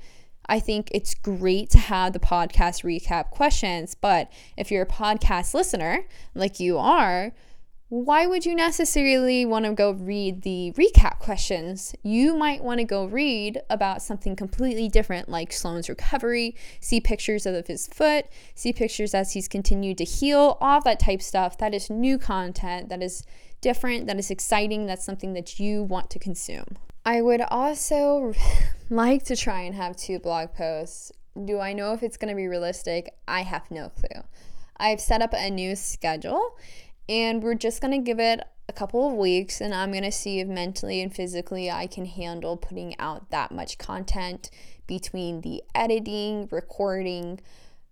I 0.47 0.59
think 0.59 0.89
it's 0.91 1.15
great 1.15 1.69
to 1.71 1.79
have 1.79 2.13
the 2.13 2.19
podcast 2.19 2.83
recap 2.83 3.29
questions, 3.29 3.95
but 3.95 4.31
if 4.57 4.71
you're 4.71 4.83
a 4.83 4.87
podcast 4.87 5.53
listener 5.53 6.05
like 6.33 6.59
you 6.59 6.77
are, 6.77 7.33
why 7.89 8.25
would 8.25 8.47
you 8.47 8.55
necessarily 8.55 9.45
want 9.45 9.65
to 9.65 9.73
go 9.73 9.91
read 9.91 10.41
the 10.41 10.73
recap 10.75 11.19
questions? 11.19 11.93
You 12.01 12.35
might 12.35 12.63
want 12.63 12.79
to 12.79 12.83
go 12.83 13.05
read 13.05 13.61
about 13.69 14.01
something 14.01 14.35
completely 14.35 14.89
different, 14.89 15.29
like 15.29 15.53
Sloan's 15.53 15.87
recovery, 15.87 16.55
see 16.79 16.99
pictures 16.99 17.45
of 17.45 17.67
his 17.67 17.85
foot, 17.87 18.25
see 18.55 18.73
pictures 18.73 19.13
as 19.13 19.33
he's 19.33 19.47
continued 19.47 19.99
to 19.99 20.03
heal, 20.03 20.57
all 20.59 20.81
that 20.81 20.99
type 20.99 21.21
stuff. 21.21 21.59
That 21.59 21.75
is 21.75 21.91
new 21.91 22.17
content, 22.17 22.89
that 22.89 23.03
is 23.03 23.23
different, 23.61 24.07
that 24.07 24.17
is 24.17 24.31
exciting, 24.31 24.87
that's 24.87 25.05
something 25.05 25.33
that 25.33 25.59
you 25.59 25.83
want 25.83 26.09
to 26.09 26.19
consume. 26.19 26.77
I 27.05 27.21
would 27.21 27.41
also 27.41 28.33
like 28.89 29.23
to 29.25 29.35
try 29.35 29.61
and 29.61 29.75
have 29.75 29.95
two 29.95 30.17
blog 30.17 30.53
posts. 30.53 31.11
Do 31.45 31.59
I 31.59 31.73
know 31.73 31.93
if 31.93 32.01
it's 32.01 32.17
going 32.17 32.29
to 32.29 32.35
be 32.35 32.47
realistic? 32.47 33.13
I 33.27 33.43
have 33.43 33.69
no 33.69 33.89
clue. 33.89 34.23
I've 34.77 34.99
set 34.99 35.21
up 35.21 35.33
a 35.33 35.49
new 35.49 35.75
schedule 35.75 36.57
and 37.07 37.43
we're 37.43 37.55
just 37.55 37.81
going 37.81 37.91
to 37.91 38.03
give 38.03 38.19
it 38.19 38.41
a 38.67 38.73
couple 38.73 39.07
of 39.07 39.13
weeks 39.13 39.61
and 39.61 39.73
I'm 39.73 39.91
going 39.91 40.03
to 40.03 40.11
see 40.11 40.39
if 40.39 40.47
mentally 40.47 41.01
and 41.01 41.13
physically 41.13 41.69
I 41.69 41.87
can 41.87 42.05
handle 42.05 42.57
putting 42.57 42.97
out 42.99 43.29
that 43.29 43.51
much 43.51 43.77
content 43.77 44.49
between 44.87 45.41
the 45.41 45.63
editing, 45.73 46.47
recording, 46.51 47.39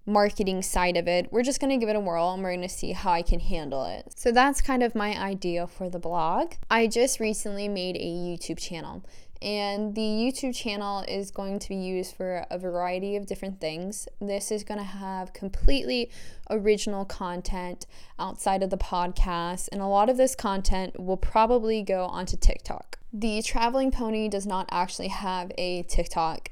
marketing 0.05 0.61
side 0.61 0.97
of 0.97 1.07
it. 1.07 1.31
We're 1.31 1.43
just 1.43 1.59
going 1.59 1.71
to 1.71 1.83
give 1.83 1.89
it 1.89 1.95
a 1.95 1.99
whirl 1.99 2.33
and 2.33 2.43
we're 2.43 2.51
going 2.51 2.61
to 2.61 2.69
see 2.69 2.91
how 2.91 3.11
I 3.11 3.21
can 3.21 3.39
handle 3.39 3.85
it. 3.85 4.13
So 4.15 4.31
that's 4.31 4.61
kind 4.61 4.83
of 4.83 4.95
my 4.95 5.17
idea 5.17 5.67
for 5.67 5.89
the 5.89 5.99
blog. 5.99 6.53
I 6.69 6.87
just 6.87 7.19
recently 7.19 7.67
made 7.67 7.95
a 7.95 7.99
YouTube 7.99 8.59
channel 8.59 9.05
and 9.43 9.93
the 9.93 10.01
YouTube 10.01 10.55
channel 10.55 11.03
is 11.07 11.29
going 11.29 11.59
to 11.59 11.69
be 11.69 11.75
used 11.75 12.15
for 12.15 12.45
a 12.49 12.57
variety 12.57 13.17
of 13.17 13.25
different 13.25 13.59
things. 13.59 14.07
This 14.21 14.51
is 14.51 14.63
going 14.63 14.79
to 14.79 14.85
have 14.85 15.33
completely 15.33 16.09
original 16.49 17.03
content 17.03 17.85
outside 18.17 18.63
of 18.63 18.69
the 18.69 18.77
podcast, 18.77 19.67
and 19.71 19.81
a 19.81 19.87
lot 19.87 20.09
of 20.09 20.15
this 20.15 20.33
content 20.33 20.97
will 20.97 21.17
probably 21.17 21.83
go 21.83 22.05
onto 22.05 22.37
TikTok. 22.37 22.99
The 23.11 23.41
Traveling 23.41 23.91
Pony 23.91 24.29
does 24.29 24.47
not 24.47 24.69
actually 24.71 25.09
have 25.09 25.51
a 25.57 25.83
TikTok. 25.83 26.49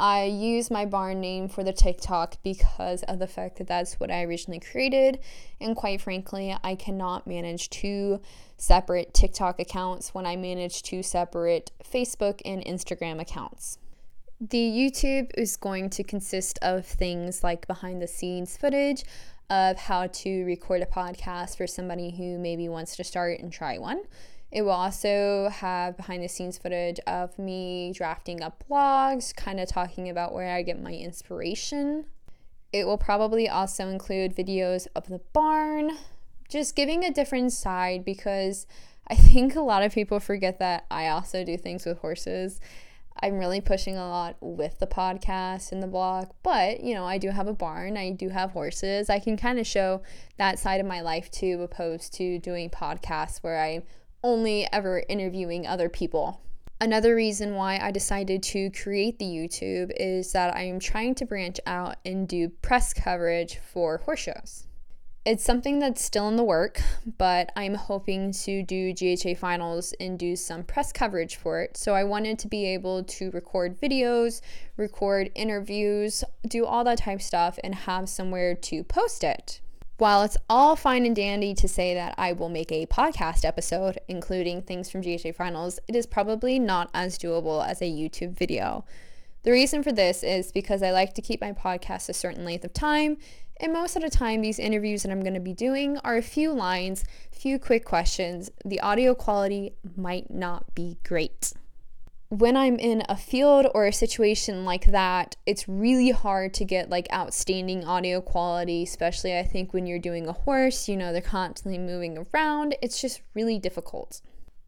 I 0.00 0.24
use 0.24 0.70
my 0.70 0.86
barn 0.86 1.20
name 1.20 1.46
for 1.46 1.62
the 1.62 1.74
TikTok 1.74 2.36
because 2.42 3.02
of 3.02 3.18
the 3.18 3.26
fact 3.26 3.58
that 3.58 3.66
that's 3.66 4.00
what 4.00 4.10
I 4.10 4.22
originally 4.22 4.58
created. 4.58 5.20
And 5.60 5.76
quite 5.76 6.00
frankly, 6.00 6.56
I 6.64 6.74
cannot 6.74 7.26
manage 7.26 7.68
two 7.68 8.22
separate 8.60 9.14
TikTok 9.14 9.58
accounts 9.58 10.12
when 10.12 10.26
I 10.26 10.36
manage 10.36 10.82
two 10.82 11.02
separate 11.02 11.70
Facebook 11.82 12.42
and 12.44 12.62
Instagram 12.64 13.18
accounts. 13.18 13.78
The 14.38 14.58
YouTube 14.58 15.30
is 15.34 15.56
going 15.56 15.88
to 15.90 16.04
consist 16.04 16.58
of 16.60 16.84
things 16.84 17.42
like 17.42 17.66
behind 17.66 18.02
the 18.02 18.06
scenes 18.06 18.58
footage 18.58 19.04
of 19.48 19.78
how 19.78 20.08
to 20.08 20.44
record 20.44 20.82
a 20.82 20.86
podcast 20.86 21.56
for 21.56 21.66
somebody 21.66 22.10
who 22.10 22.38
maybe 22.38 22.68
wants 22.68 22.96
to 22.96 23.04
start 23.04 23.40
and 23.40 23.50
try 23.50 23.78
one. 23.78 24.02
It 24.52 24.62
will 24.62 24.72
also 24.72 25.48
have 25.48 25.96
behind 25.96 26.22
the 26.22 26.28
scenes 26.28 26.58
footage 26.58 27.00
of 27.06 27.38
me 27.38 27.92
drafting 27.94 28.42
up 28.42 28.62
blogs, 28.70 29.34
kind 29.34 29.58
of 29.58 29.68
talking 29.68 30.10
about 30.10 30.34
where 30.34 30.54
I 30.54 30.62
get 30.62 30.80
my 30.80 30.92
inspiration. 30.92 32.04
It 32.72 32.86
will 32.86 32.98
probably 32.98 33.48
also 33.48 33.88
include 33.88 34.36
videos 34.36 34.86
of 34.94 35.08
the 35.08 35.20
barn, 35.32 35.92
just 36.50 36.76
giving 36.76 37.04
a 37.04 37.12
different 37.12 37.52
side 37.52 38.04
because 38.04 38.66
I 39.08 39.14
think 39.16 39.54
a 39.54 39.60
lot 39.60 39.82
of 39.82 39.94
people 39.94 40.20
forget 40.20 40.58
that 40.58 40.86
I 40.90 41.08
also 41.08 41.44
do 41.44 41.56
things 41.56 41.86
with 41.86 41.98
horses. 41.98 42.60
I'm 43.22 43.38
really 43.38 43.60
pushing 43.60 43.96
a 43.96 44.08
lot 44.08 44.36
with 44.40 44.78
the 44.78 44.86
podcast 44.86 45.72
and 45.72 45.82
the 45.82 45.86
blog, 45.86 46.28
but 46.42 46.80
you 46.80 46.94
know, 46.94 47.04
I 47.04 47.18
do 47.18 47.30
have 47.30 47.48
a 47.48 47.52
barn, 47.52 47.96
I 47.96 48.10
do 48.10 48.30
have 48.30 48.52
horses. 48.52 49.10
I 49.10 49.18
can 49.18 49.36
kind 49.36 49.58
of 49.58 49.66
show 49.66 50.02
that 50.38 50.58
side 50.58 50.80
of 50.80 50.86
my 50.86 51.00
life 51.02 51.30
too, 51.30 51.60
opposed 51.62 52.14
to 52.14 52.38
doing 52.38 52.70
podcasts 52.70 53.38
where 53.38 53.60
I'm 53.60 53.82
only 54.22 54.66
ever 54.72 55.02
interviewing 55.08 55.66
other 55.66 55.88
people. 55.88 56.40
Another 56.80 57.14
reason 57.14 57.56
why 57.56 57.78
I 57.78 57.90
decided 57.90 58.42
to 58.44 58.70
create 58.70 59.18
the 59.18 59.26
YouTube 59.26 59.92
is 59.96 60.32
that 60.32 60.56
I 60.56 60.62
am 60.62 60.80
trying 60.80 61.14
to 61.16 61.26
branch 61.26 61.60
out 61.66 61.96
and 62.06 62.26
do 62.26 62.48
press 62.48 62.94
coverage 62.94 63.58
for 63.58 63.98
horse 63.98 64.20
shows. 64.20 64.66
It's 65.26 65.44
something 65.44 65.80
that's 65.80 66.02
still 66.02 66.28
in 66.28 66.36
the 66.36 66.42
work, 66.42 66.80
but 67.18 67.52
I'm 67.54 67.74
hoping 67.74 68.32
to 68.32 68.62
do 68.62 68.94
GHA 68.94 69.34
finals 69.34 69.92
and 70.00 70.18
do 70.18 70.34
some 70.34 70.62
press 70.64 70.92
coverage 70.92 71.36
for 71.36 71.60
it. 71.60 71.76
So 71.76 71.94
I 71.94 72.04
wanted 72.04 72.38
to 72.38 72.48
be 72.48 72.64
able 72.64 73.04
to 73.04 73.30
record 73.32 73.78
videos, 73.78 74.40
record 74.78 75.30
interviews, 75.34 76.24
do 76.48 76.64
all 76.64 76.84
that 76.84 76.98
type 76.98 77.20
stuff, 77.20 77.58
and 77.62 77.74
have 77.74 78.08
somewhere 78.08 78.54
to 78.54 78.82
post 78.82 79.22
it. 79.22 79.60
While 79.98 80.22
it's 80.22 80.38
all 80.48 80.74
fine 80.74 81.04
and 81.04 81.14
dandy 81.14 81.52
to 81.52 81.68
say 81.68 81.92
that 81.92 82.14
I 82.16 82.32
will 82.32 82.48
make 82.48 82.72
a 82.72 82.86
podcast 82.86 83.44
episode, 83.44 83.98
including 84.08 84.62
things 84.62 84.90
from 84.90 85.02
GHA 85.02 85.32
Finals, 85.36 85.78
it 85.86 85.94
is 85.94 86.06
probably 86.06 86.58
not 86.58 86.88
as 86.94 87.18
doable 87.18 87.62
as 87.62 87.82
a 87.82 87.84
YouTube 87.84 88.38
video. 88.38 88.86
The 89.42 89.52
reason 89.52 89.82
for 89.82 89.92
this 89.92 90.22
is 90.22 90.52
because 90.52 90.82
I 90.82 90.90
like 90.90 91.12
to 91.14 91.22
keep 91.22 91.42
my 91.42 91.52
podcast 91.52 92.08
a 92.08 92.14
certain 92.14 92.46
length 92.46 92.64
of 92.64 92.72
time, 92.72 93.18
and 93.60 93.72
most 93.72 93.96
of 93.96 94.02
the 94.02 94.10
time, 94.10 94.40
these 94.40 94.58
interviews 94.58 95.02
that 95.02 95.12
I'm 95.12 95.22
going 95.22 95.34
to 95.34 95.40
be 95.40 95.54
doing 95.54 95.98
are 95.98 96.16
a 96.16 96.22
few 96.22 96.52
lines, 96.52 97.04
few 97.30 97.58
quick 97.58 97.84
questions. 97.84 98.50
The 98.64 98.80
audio 98.80 99.14
quality 99.14 99.74
might 99.96 100.30
not 100.30 100.74
be 100.74 100.98
great 101.04 101.52
when 102.30 102.56
I'm 102.56 102.78
in 102.78 103.02
a 103.08 103.16
field 103.16 103.66
or 103.74 103.86
a 103.86 103.92
situation 103.92 104.64
like 104.64 104.86
that, 104.86 105.34
it's 105.46 105.68
really 105.68 106.10
hard 106.10 106.54
to 106.54 106.64
get 106.64 106.88
like 106.88 107.12
outstanding 107.12 107.84
audio 107.84 108.20
quality, 108.20 108.84
especially 108.84 109.36
I 109.36 109.42
think 109.42 109.74
when 109.74 109.84
you're 109.84 109.98
doing 109.98 110.28
a 110.28 110.32
horse, 110.32 110.88
you 110.88 110.96
know, 110.96 111.12
they're 111.12 111.22
constantly 111.22 111.78
moving 111.78 112.24
around. 112.32 112.76
It's 112.80 113.00
just 113.00 113.20
really 113.34 113.58
difficult. 113.58 114.20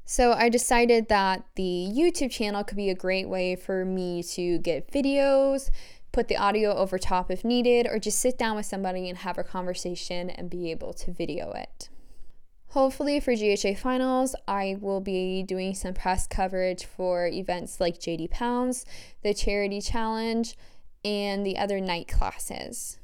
So 0.04 0.32
I 0.32 0.48
decided 0.48 1.08
that 1.08 1.44
the 1.54 1.88
YouTube 1.88 2.32
channel 2.32 2.64
could 2.64 2.76
be 2.76 2.90
a 2.90 2.96
great 2.96 3.28
way 3.28 3.54
for 3.54 3.84
me 3.84 4.24
to 4.34 4.58
get 4.58 4.90
videos, 4.90 5.70
put 6.12 6.28
the 6.28 6.36
audio 6.36 6.74
over 6.74 6.98
top 6.98 7.30
if 7.30 7.44
needed, 7.44 7.86
or 7.86 7.98
just 7.98 8.20
sit 8.20 8.38
down 8.38 8.56
with 8.56 8.66
somebody 8.66 9.08
and 9.08 9.18
have 9.18 9.38
a 9.38 9.44
conversation 9.44 10.30
and 10.30 10.50
be 10.50 10.70
able 10.70 10.92
to 10.92 11.10
video 11.10 11.50
it. 11.52 11.88
Hopefully, 12.68 13.20
for 13.20 13.34
GHA 13.34 13.74
finals, 13.74 14.34
I 14.48 14.76
will 14.80 15.00
be 15.00 15.42
doing 15.42 15.74
some 15.74 15.92
press 15.92 16.26
coverage 16.26 16.86
for 16.86 17.26
events 17.26 17.80
like 17.80 17.98
JD 17.98 18.30
Pounds, 18.30 18.86
the 19.22 19.34
Charity 19.34 19.82
Challenge, 19.82 20.56
and 21.04 21.44
the 21.44 21.58
other 21.58 21.80
night 21.80 22.08
classes. 22.08 22.98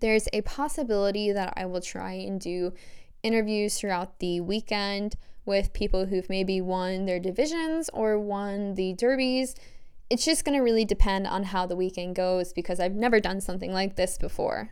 There's 0.00 0.28
a 0.32 0.40
possibility 0.42 1.30
that 1.30 1.52
I 1.56 1.66
will 1.66 1.80
try 1.80 2.12
and 2.12 2.40
do 2.40 2.72
interviews 3.22 3.78
throughout 3.78 4.18
the 4.18 4.40
weekend 4.40 5.16
with 5.44 5.72
people 5.72 6.06
who've 6.06 6.28
maybe 6.30 6.60
won 6.60 7.04
their 7.04 7.20
divisions 7.20 7.90
or 7.92 8.18
won 8.18 8.74
the 8.74 8.94
derbies. 8.94 9.54
It's 10.12 10.26
just 10.26 10.44
going 10.44 10.58
to 10.58 10.62
really 10.62 10.84
depend 10.84 11.26
on 11.26 11.42
how 11.42 11.64
the 11.64 11.74
weekend 11.74 12.14
goes 12.16 12.52
because 12.52 12.80
I've 12.80 12.94
never 12.94 13.18
done 13.18 13.40
something 13.40 13.72
like 13.72 13.96
this 13.96 14.18
before. 14.18 14.70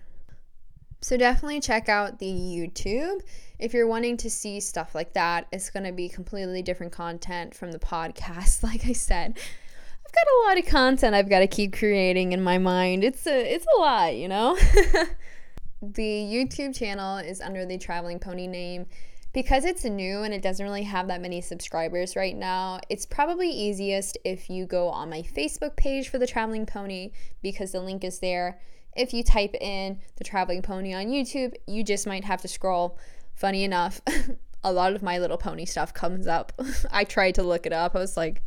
So 1.00 1.16
definitely 1.16 1.60
check 1.60 1.88
out 1.88 2.18
the 2.18 2.26
YouTube. 2.26 3.22
If 3.58 3.72
you're 3.72 3.86
wanting 3.86 4.18
to 4.18 4.28
see 4.28 4.60
stuff 4.60 4.94
like 4.94 5.14
that, 5.14 5.46
it's 5.50 5.70
going 5.70 5.84
to 5.84 5.92
be 5.92 6.10
completely 6.10 6.60
different 6.60 6.92
content 6.92 7.54
from 7.54 7.72
the 7.72 7.78
podcast. 7.78 8.62
Like 8.70 8.84
I 8.84 8.92
said, 8.92 9.38
I've 9.38 10.12
got 10.12 10.26
a 10.26 10.38
lot 10.46 10.58
of 10.58 10.66
content 10.66 11.14
I've 11.14 11.30
got 11.30 11.38
to 11.38 11.46
keep 11.46 11.72
creating 11.72 12.32
in 12.32 12.42
my 12.42 12.58
mind. 12.58 13.02
It's 13.02 13.26
a 13.26 13.54
it's 13.54 13.66
a 13.78 13.80
lot, 13.80 14.16
you 14.16 14.28
know. 14.28 14.56
the 15.80 16.02
YouTube 16.02 16.76
channel 16.76 17.16
is 17.16 17.40
under 17.40 17.64
the 17.64 17.78
Traveling 17.78 18.18
Pony 18.18 18.46
name. 18.46 18.84
Because 19.32 19.64
it's 19.64 19.84
new 19.84 20.22
and 20.22 20.34
it 20.34 20.42
doesn't 20.42 20.64
really 20.64 20.82
have 20.82 21.06
that 21.06 21.20
many 21.20 21.40
subscribers 21.40 22.16
right 22.16 22.36
now, 22.36 22.80
it's 22.88 23.06
probably 23.06 23.48
easiest 23.48 24.18
if 24.24 24.50
you 24.50 24.66
go 24.66 24.88
on 24.88 25.08
my 25.08 25.22
Facebook 25.22 25.76
page 25.76 26.08
for 26.08 26.18
the 26.18 26.26
Traveling 26.26 26.66
Pony 26.66 27.12
because 27.40 27.72
the 27.72 27.80
link 27.80 28.02
is 28.02 28.18
there 28.18 28.60
if 28.96 29.14
you 29.14 29.22
type 29.22 29.54
in 29.60 29.98
the 30.16 30.24
traveling 30.24 30.62
pony 30.62 30.92
on 30.92 31.06
YouTube, 31.06 31.54
you 31.66 31.84
just 31.84 32.06
might 32.06 32.24
have 32.24 32.40
to 32.42 32.48
scroll. 32.48 32.98
Funny 33.34 33.64
enough, 33.64 34.00
a 34.64 34.72
lot 34.72 34.92
of 34.92 35.02
My 35.02 35.18
Little 35.18 35.38
Pony 35.38 35.64
stuff 35.64 35.94
comes 35.94 36.26
up. 36.26 36.52
I 36.90 37.04
tried 37.04 37.36
to 37.36 37.42
look 37.42 37.66
it 37.66 37.72
up. 37.72 37.94
I 37.94 37.98
was 37.98 38.16
like, 38.16 38.42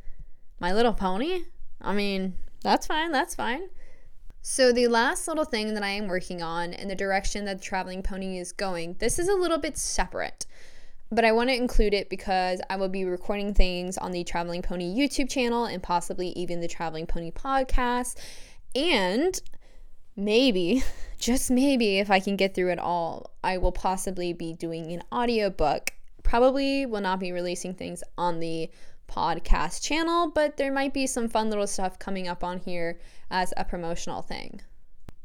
My 0.59 0.73
Little 0.73 0.93
Pony? 0.93 1.43
I 1.81 1.93
mean, 1.93 2.35
that's 2.61 2.87
fine, 2.87 3.11
that's 3.11 3.35
fine. 3.35 3.69
So, 4.45 4.73
the 4.73 4.87
last 4.87 5.27
little 5.27 5.45
thing 5.45 5.73
that 5.73 5.83
I 5.83 5.91
am 5.91 6.07
working 6.07 6.41
on 6.41 6.73
in 6.73 6.89
the 6.89 6.95
direction 6.95 7.45
that 7.45 7.59
the 7.59 7.63
traveling 7.63 8.03
pony 8.03 8.37
is 8.37 8.51
going, 8.51 8.97
this 8.99 9.17
is 9.17 9.29
a 9.29 9.33
little 9.33 9.57
bit 9.57 9.77
separate, 9.77 10.45
but 11.13 11.25
I 11.25 11.31
want 11.31 11.49
to 11.49 11.55
include 11.55 11.93
it 11.93 12.09
because 12.09 12.59
I 12.69 12.75
will 12.75 12.89
be 12.89 13.05
recording 13.05 13.53
things 13.53 13.97
on 13.97 14.11
the 14.11 14.23
Traveling 14.23 14.61
Pony 14.61 14.93
YouTube 14.93 15.29
channel 15.29 15.65
and 15.65 15.81
possibly 15.81 16.29
even 16.29 16.59
the 16.59 16.67
Traveling 16.67 17.05
Pony 17.05 17.31
podcast 17.31 18.17
And 18.75 19.39
maybe, 20.15 20.83
just 21.19 21.51
maybe, 21.51 21.99
if 21.99 22.09
I 22.09 22.19
can 22.19 22.35
get 22.35 22.55
through 22.55 22.71
it 22.71 22.79
all, 22.79 23.31
I 23.43 23.57
will 23.57 23.71
possibly 23.71 24.33
be 24.33 24.53
doing 24.53 24.91
an 24.91 25.03
audiobook. 25.11 25.91
Probably 26.23 26.85
will 26.85 27.01
not 27.01 27.19
be 27.19 27.31
releasing 27.31 27.73
things 27.73 28.03
on 28.17 28.39
the 28.39 28.69
podcast 29.07 29.83
channel, 29.83 30.31
but 30.31 30.57
there 30.57 30.71
might 30.71 30.93
be 30.93 31.05
some 31.05 31.27
fun 31.27 31.49
little 31.49 31.67
stuff 31.67 31.99
coming 31.99 32.27
up 32.27 32.43
on 32.43 32.59
here 32.59 32.99
as 33.29 33.53
a 33.57 33.63
promotional 33.63 34.21
thing. 34.21 34.61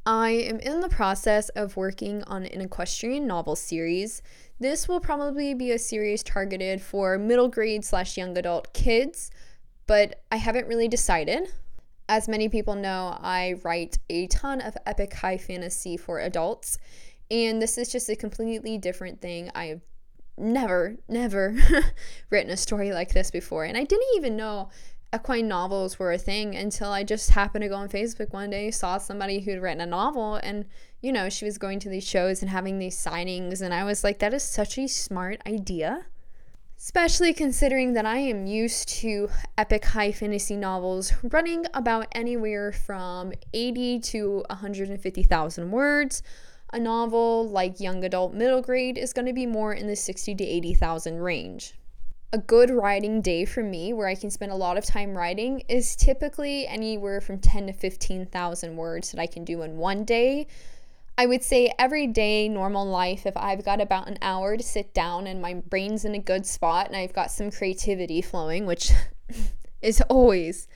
I 0.09 0.31
am 0.31 0.59
in 0.61 0.81
the 0.81 0.89
process 0.89 1.51
of 1.51 1.77
working 1.77 2.25
on 2.25 2.47
an 2.47 2.63
equestrian 2.63 3.27
novel 3.27 3.55
series. 3.55 4.23
This 4.59 4.89
will 4.89 5.01
probably 5.01 5.53
be 5.53 5.71
a 5.71 5.79
series 5.79 6.23
targeted 6.23 6.81
for 6.81 7.19
middle 7.19 7.49
grade 7.49 7.85
slash 7.85 8.17
young 8.17 8.39
adult 8.39 8.73
kids, 8.73 9.31
but 9.87 10.23
I 10.33 10.37
haven't 10.37 10.67
really 10.67 10.89
decided. 10.89 11.53
As 12.09 12.27
many 12.27 12.49
people 12.49 12.75
know, 12.75 13.19
I 13.21 13.57
write 13.63 13.99
a 14.09 14.29
ton 14.29 14.63
of 14.63 14.79
epic 14.87 15.13
high 15.13 15.37
fantasy 15.37 15.99
for 15.99 16.21
adults, 16.21 16.79
and 17.31 17.61
this 17.61 17.77
is 17.77 17.93
just 17.93 18.09
a 18.09 18.17
completely 18.17 18.79
different 18.79 19.21
thing. 19.21 19.51
I've 19.55 19.83
never, 20.39 20.97
never 21.07 21.55
written 22.31 22.51
a 22.51 22.57
story 22.57 22.93
like 22.93 23.13
this 23.13 23.31
before, 23.31 23.65
and 23.65 23.77
I 23.77 23.85
didn't 23.85 24.09
even 24.17 24.39
know 24.39 24.71
equine 25.15 25.49
novels 25.49 25.99
were 25.99 26.13
a 26.13 26.19
thing 26.19 26.55
until 26.55 26.91
I 26.91 27.05
just 27.05 27.31
happened 27.31 27.63
to 27.63 27.69
go 27.69 27.77
on 27.77 27.89
Facebook 27.89 28.33
one 28.33 28.51
day, 28.51 28.71
saw 28.71 28.99
somebody 28.99 29.41
who'd 29.41 29.63
written 29.63 29.81
a 29.81 29.87
novel, 29.87 30.37
and 30.37 30.67
you 31.01 31.13
know, 31.13 31.29
she 31.29 31.45
was 31.45 31.59
going 31.59 31.79
to 31.81 31.89
these 31.89 32.07
shows 32.07 32.43
and 32.43 32.51
having 32.51 32.79
these 32.79 32.97
signings, 32.97 33.61
and 33.63 33.73
I 33.73 33.85
was 33.85 34.03
like, 34.03 34.19
that 34.19 34.35
is 34.35 34.43
such 34.43 34.79
a 34.79 34.89
smart 34.89 35.41
idea 35.47 36.07
especially 36.79 37.33
considering 37.33 37.95
that 37.95 38.07
I 38.07 38.19
am 38.19 38.47
used 38.47 38.89
to 39.01 39.29
epic 39.59 39.85
high 39.85 40.13
fantasy 40.13 40.57
novels 40.57 41.13
running 41.25 41.67
about 41.75 42.07
anywhere 42.13 42.71
from 42.71 43.33
80 43.53 43.99
to 44.01 44.45
150,000 44.49 45.71
words. 45.73 46.23
A 46.73 46.79
novel 46.79 47.49
like 47.49 47.81
young 47.81 48.05
adult 48.05 48.33
middle 48.33 48.63
grade 48.63 48.97
is 48.97 49.13
going 49.13 49.27
to 49.27 49.33
be 49.33 49.47
more 49.47 49.73
in 49.73 49.89
the 49.89 49.97
60 49.97 50.37
to 50.37 50.45
80,000 50.45 51.19
range. 51.19 51.75
A 52.31 52.37
good 52.37 52.69
writing 52.69 53.23
day 53.23 53.47
for 53.47 53.63
me, 53.63 53.95
where 53.95 54.07
I 54.07 54.15
can 54.15 54.31
spend 54.31 54.53
a 54.53 54.55
lot 54.55 54.77
of 54.77 54.85
time 54.85 55.17
writing, 55.17 55.63
is 55.67 55.97
typically 55.97 56.67
anywhere 56.67 57.23
from 57.23 57.39
10 57.39 57.69
to 57.69 57.73
15,000 57.73 58.77
words 58.77 59.13
that 59.13 59.19
I 59.19 59.27
can 59.27 59.47
do 59.47 59.63
in 59.63 59.79
one 59.79 60.05
day. 60.05 60.47
I 61.17 61.25
would 61.25 61.43
say 61.43 61.73
every 61.79 62.07
day, 62.07 62.47
normal 62.47 62.85
life, 62.85 63.25
if 63.25 63.35
I've 63.35 63.65
got 63.65 63.81
about 63.81 64.09
an 64.09 64.19
hour 64.21 64.59
to 64.59 64.63
sit 64.63 64.93
down 64.93 65.27
and 65.27 65.41
my 65.41 65.55
brain's 65.55 66.05
in 66.05 66.15
a 66.15 66.19
good 66.19 66.45
spot 66.45 66.89
and 66.89 66.97
I've 66.97 67.15
got 67.15 67.31
some 67.31 67.51
creativity 67.51 68.21
flowing, 68.21 68.67
which 68.67 68.93
is 69.81 70.03
always, 70.11 70.69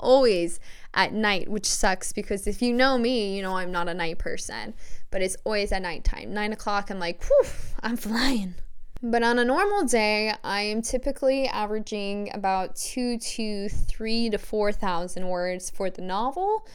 always 0.00 0.58
at 0.94 1.12
night, 1.12 1.48
which 1.48 1.66
sucks 1.66 2.12
because 2.12 2.48
if 2.48 2.60
you 2.60 2.72
know 2.72 2.98
me, 2.98 3.36
you 3.36 3.42
know 3.42 3.56
I'm 3.56 3.70
not 3.70 3.88
a 3.88 3.94
night 3.94 4.18
person, 4.18 4.74
but 5.12 5.22
it's 5.22 5.36
always 5.44 5.70
at 5.70 5.82
nighttime. 5.82 6.34
Nine 6.34 6.52
o'clock, 6.52 6.90
I'm 6.90 6.98
like, 6.98 7.22
whew, 7.22 7.48
I'm 7.84 7.96
flying. 7.96 8.56
But 9.02 9.22
on 9.22 9.38
a 9.38 9.44
normal 9.44 9.84
day, 9.84 10.34
I 10.42 10.62
am 10.62 10.82
typically 10.82 11.46
averaging 11.46 12.30
about 12.34 12.74
two 12.74 13.18
to 13.18 13.68
three 13.68 14.28
to 14.30 14.38
4,000 14.38 15.28
words 15.28 15.70
for 15.70 15.88
the 15.88 16.02
novel 16.02 16.66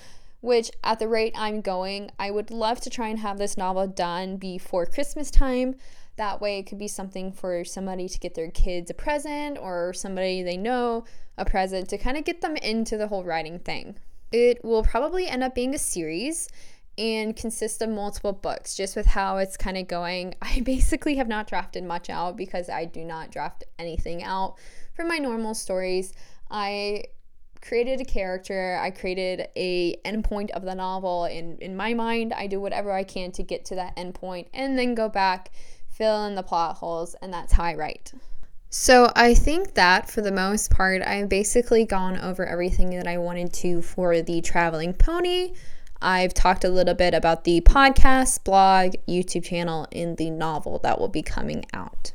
which 0.44 0.70
at 0.84 1.00
the 1.00 1.08
rate 1.08 1.34
I'm 1.38 1.62
going, 1.62 2.12
I 2.20 2.30
would 2.30 2.52
love 2.52 2.82
to 2.82 2.90
try 2.90 3.08
and 3.08 3.20
have 3.20 3.38
this 3.38 3.56
novel 3.56 3.88
done 3.88 4.36
before 4.36 4.86
Christmas 4.86 5.32
time. 5.32 5.76
That 6.18 6.42
way, 6.42 6.60
it 6.60 6.64
could 6.64 6.78
be 6.78 6.90
something 6.90 7.32
for 7.32 7.64
somebody 7.64 8.10
to 8.10 8.20
get 8.20 8.36
their 8.36 8.52
kids 8.52 8.92
a 8.92 8.94
present 8.94 9.58
or 9.58 9.94
somebody 9.94 10.44
they 10.44 10.58
know 10.58 11.06
a 11.38 11.46
present 11.46 11.88
to 11.90 11.98
kind 11.98 12.18
of 12.18 12.26
get 12.26 12.42
them 12.42 12.58
into 12.58 12.98
the 12.98 13.08
whole 13.08 13.24
writing 13.24 13.58
thing. 13.58 13.96
It 14.34 14.66
will 14.66 14.84
probably 14.84 15.28
end 15.28 15.44
up 15.44 15.56
being 15.56 15.74
a 15.74 15.80
series 15.80 16.50
and 16.98 17.36
consist 17.36 17.82
of 17.82 17.90
multiple 17.90 18.34
books 18.34 18.76
just 18.76 18.96
with 18.96 19.06
how 19.06 19.38
it's 19.38 19.58
kind 19.58 19.78
of 19.78 19.88
going. 19.88 20.36
I 20.42 20.62
basically 20.62 21.16
have 21.16 21.28
not 21.28 21.48
drafted 21.48 21.84
much 21.84 22.10
out 22.10 22.38
because 22.38 22.70
I 22.70 22.86
do 22.86 23.04
not 23.04 23.32
draft 23.32 23.64
anything 23.80 24.24
out 24.24 24.56
for 24.94 25.06
my 25.06 25.18
normal 25.18 25.54
stories. 25.54 26.14
I 26.50 27.06
created 27.62 28.02
a 28.02 28.06
character, 28.06 28.78
I 28.82 28.92
created 28.92 29.48
a 29.56 29.96
endpoint 30.06 30.52
of 30.52 30.64
the 30.64 30.76
novel. 30.76 31.26
In 31.26 31.58
in 31.60 31.76
my 31.76 31.94
mind, 31.94 32.34
I 32.34 32.48
do 32.48 32.60
whatever 32.60 32.92
I 32.92 33.04
can 33.04 33.32
to 33.34 33.44
get 33.44 33.66
to 33.66 33.76
that 33.76 33.96
endpoint 33.96 34.48
and 34.54 34.78
then 34.78 34.96
go 34.96 35.10
back, 35.10 35.52
fill 35.90 36.26
in 36.26 36.36
the 36.36 36.44
plot 36.44 36.76
holes, 36.76 37.16
and 37.22 37.34
that's 37.34 37.54
how 37.54 37.64
I 37.64 37.76
write. 37.76 38.14
So 38.70 39.12
I 39.16 39.36
think 39.36 39.76
that 39.76 40.10
for 40.10 40.22
the 40.22 40.32
most 40.32 40.72
part, 40.72 41.04
I've 41.04 41.30
basically 41.30 41.86
gone 41.86 42.18
over 42.18 42.44
everything 42.44 42.90
that 42.98 43.08
I 43.08 43.20
wanted 43.20 43.54
to 43.54 43.84
for 43.84 44.24
the 44.24 44.42
traveling 44.42 44.94
pony. 44.94 45.54
I've 46.04 46.34
talked 46.34 46.64
a 46.64 46.70
little 46.70 46.94
bit 46.94 47.14
about 47.14 47.44
the 47.44 47.62
podcast, 47.62 48.44
blog, 48.44 48.94
YouTube 49.08 49.46
channel, 49.46 49.88
and 49.92 50.18
the 50.18 50.30
novel 50.30 50.80
that 50.84 51.00
will 51.00 51.10
be 51.10 51.24
coming 51.24 51.66
out 51.74 52.12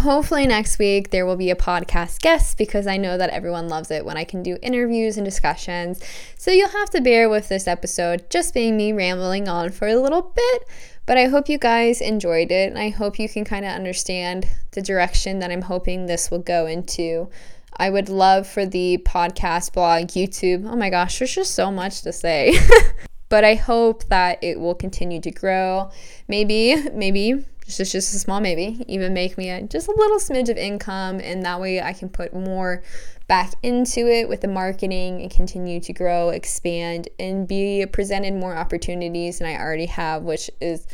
hopefully 0.00 0.46
next 0.46 0.78
week 0.78 1.10
there 1.10 1.26
will 1.26 1.36
be 1.36 1.50
a 1.50 1.56
podcast 1.56 2.20
guest 2.20 2.56
because 2.56 2.86
I 2.86 2.96
know 2.96 3.18
that 3.18 3.30
everyone 3.30 3.68
loves 3.68 3.90
it 3.90 4.04
when 4.04 4.16
I 4.16 4.24
can 4.24 4.42
do 4.42 4.56
interviews 4.62 5.16
and 5.16 5.24
discussions. 5.24 6.02
So 6.36 6.50
you'll 6.50 6.68
have 6.68 6.90
to 6.90 7.00
bear 7.00 7.28
with 7.28 7.48
this 7.48 7.66
episode 7.66 8.28
just 8.30 8.54
being 8.54 8.76
me 8.76 8.92
rambling 8.92 9.48
on 9.48 9.70
for 9.70 9.88
a 9.88 9.96
little 9.96 10.22
bit. 10.22 10.64
But 11.06 11.18
I 11.18 11.26
hope 11.26 11.48
you 11.48 11.58
guys 11.58 12.00
enjoyed 12.00 12.52
it 12.52 12.70
and 12.70 12.78
I 12.78 12.90
hope 12.90 13.18
you 13.18 13.28
can 13.28 13.44
kind 13.44 13.64
of 13.64 13.72
understand 13.72 14.48
the 14.72 14.82
direction 14.82 15.40
that 15.40 15.50
I'm 15.50 15.62
hoping 15.62 16.06
this 16.06 16.30
will 16.30 16.38
go 16.38 16.66
into. 16.66 17.28
I 17.76 17.90
would 17.90 18.08
love 18.08 18.46
for 18.46 18.66
the 18.66 19.02
podcast, 19.04 19.72
blog, 19.72 20.08
YouTube. 20.08 20.70
Oh 20.70 20.76
my 20.76 20.90
gosh, 20.90 21.18
there's 21.18 21.34
just 21.34 21.54
so 21.54 21.70
much 21.70 22.02
to 22.02 22.12
say. 22.12 22.54
but 23.30 23.44
I 23.44 23.54
hope 23.54 24.04
that 24.08 24.42
it 24.42 24.60
will 24.60 24.74
continue 24.74 25.20
to 25.22 25.30
grow. 25.30 25.90
Maybe, 26.28 26.76
maybe 26.92 27.46
just 27.66 27.92
just 27.92 28.14
a 28.14 28.18
small 28.18 28.40
maybe, 28.40 28.84
even 28.88 29.14
make 29.14 29.38
me 29.38 29.48
a, 29.48 29.62
just 29.62 29.88
a 29.88 29.92
little 29.92 30.18
smidge 30.18 30.50
of 30.50 30.58
income, 30.58 31.20
and 31.20 31.42
that 31.44 31.60
way 31.60 31.80
I 31.80 31.94
can 31.94 32.08
put 32.10 32.34
more 32.34 32.82
back 33.28 33.54
into 33.62 34.08
it 34.08 34.28
with 34.28 34.40
the 34.40 34.48
marketing 34.48 35.22
and 35.22 35.30
continue 35.30 35.80
to 35.80 35.92
grow, 35.92 36.30
expand, 36.30 37.08
and 37.18 37.46
be 37.46 37.86
presented 37.86 38.34
more 38.34 38.56
opportunities 38.56 39.38
than 39.38 39.48
I 39.48 39.56
already 39.56 39.86
have, 39.86 40.24
which 40.24 40.50
is 40.60 40.86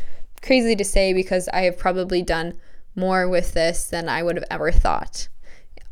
crazy 0.43 0.77
to 0.77 0.85
say 0.85 1.15
because 1.15 1.49
I 1.49 1.63
have 1.63 1.79
probably 1.79 2.23
done 2.23 2.59
more 2.95 3.27
with 3.27 3.55
this 3.55 3.87
than 3.87 4.09
I 4.09 4.23
would 4.23 4.37
have 4.37 4.45
ever 4.51 4.71
thought. 4.71 5.29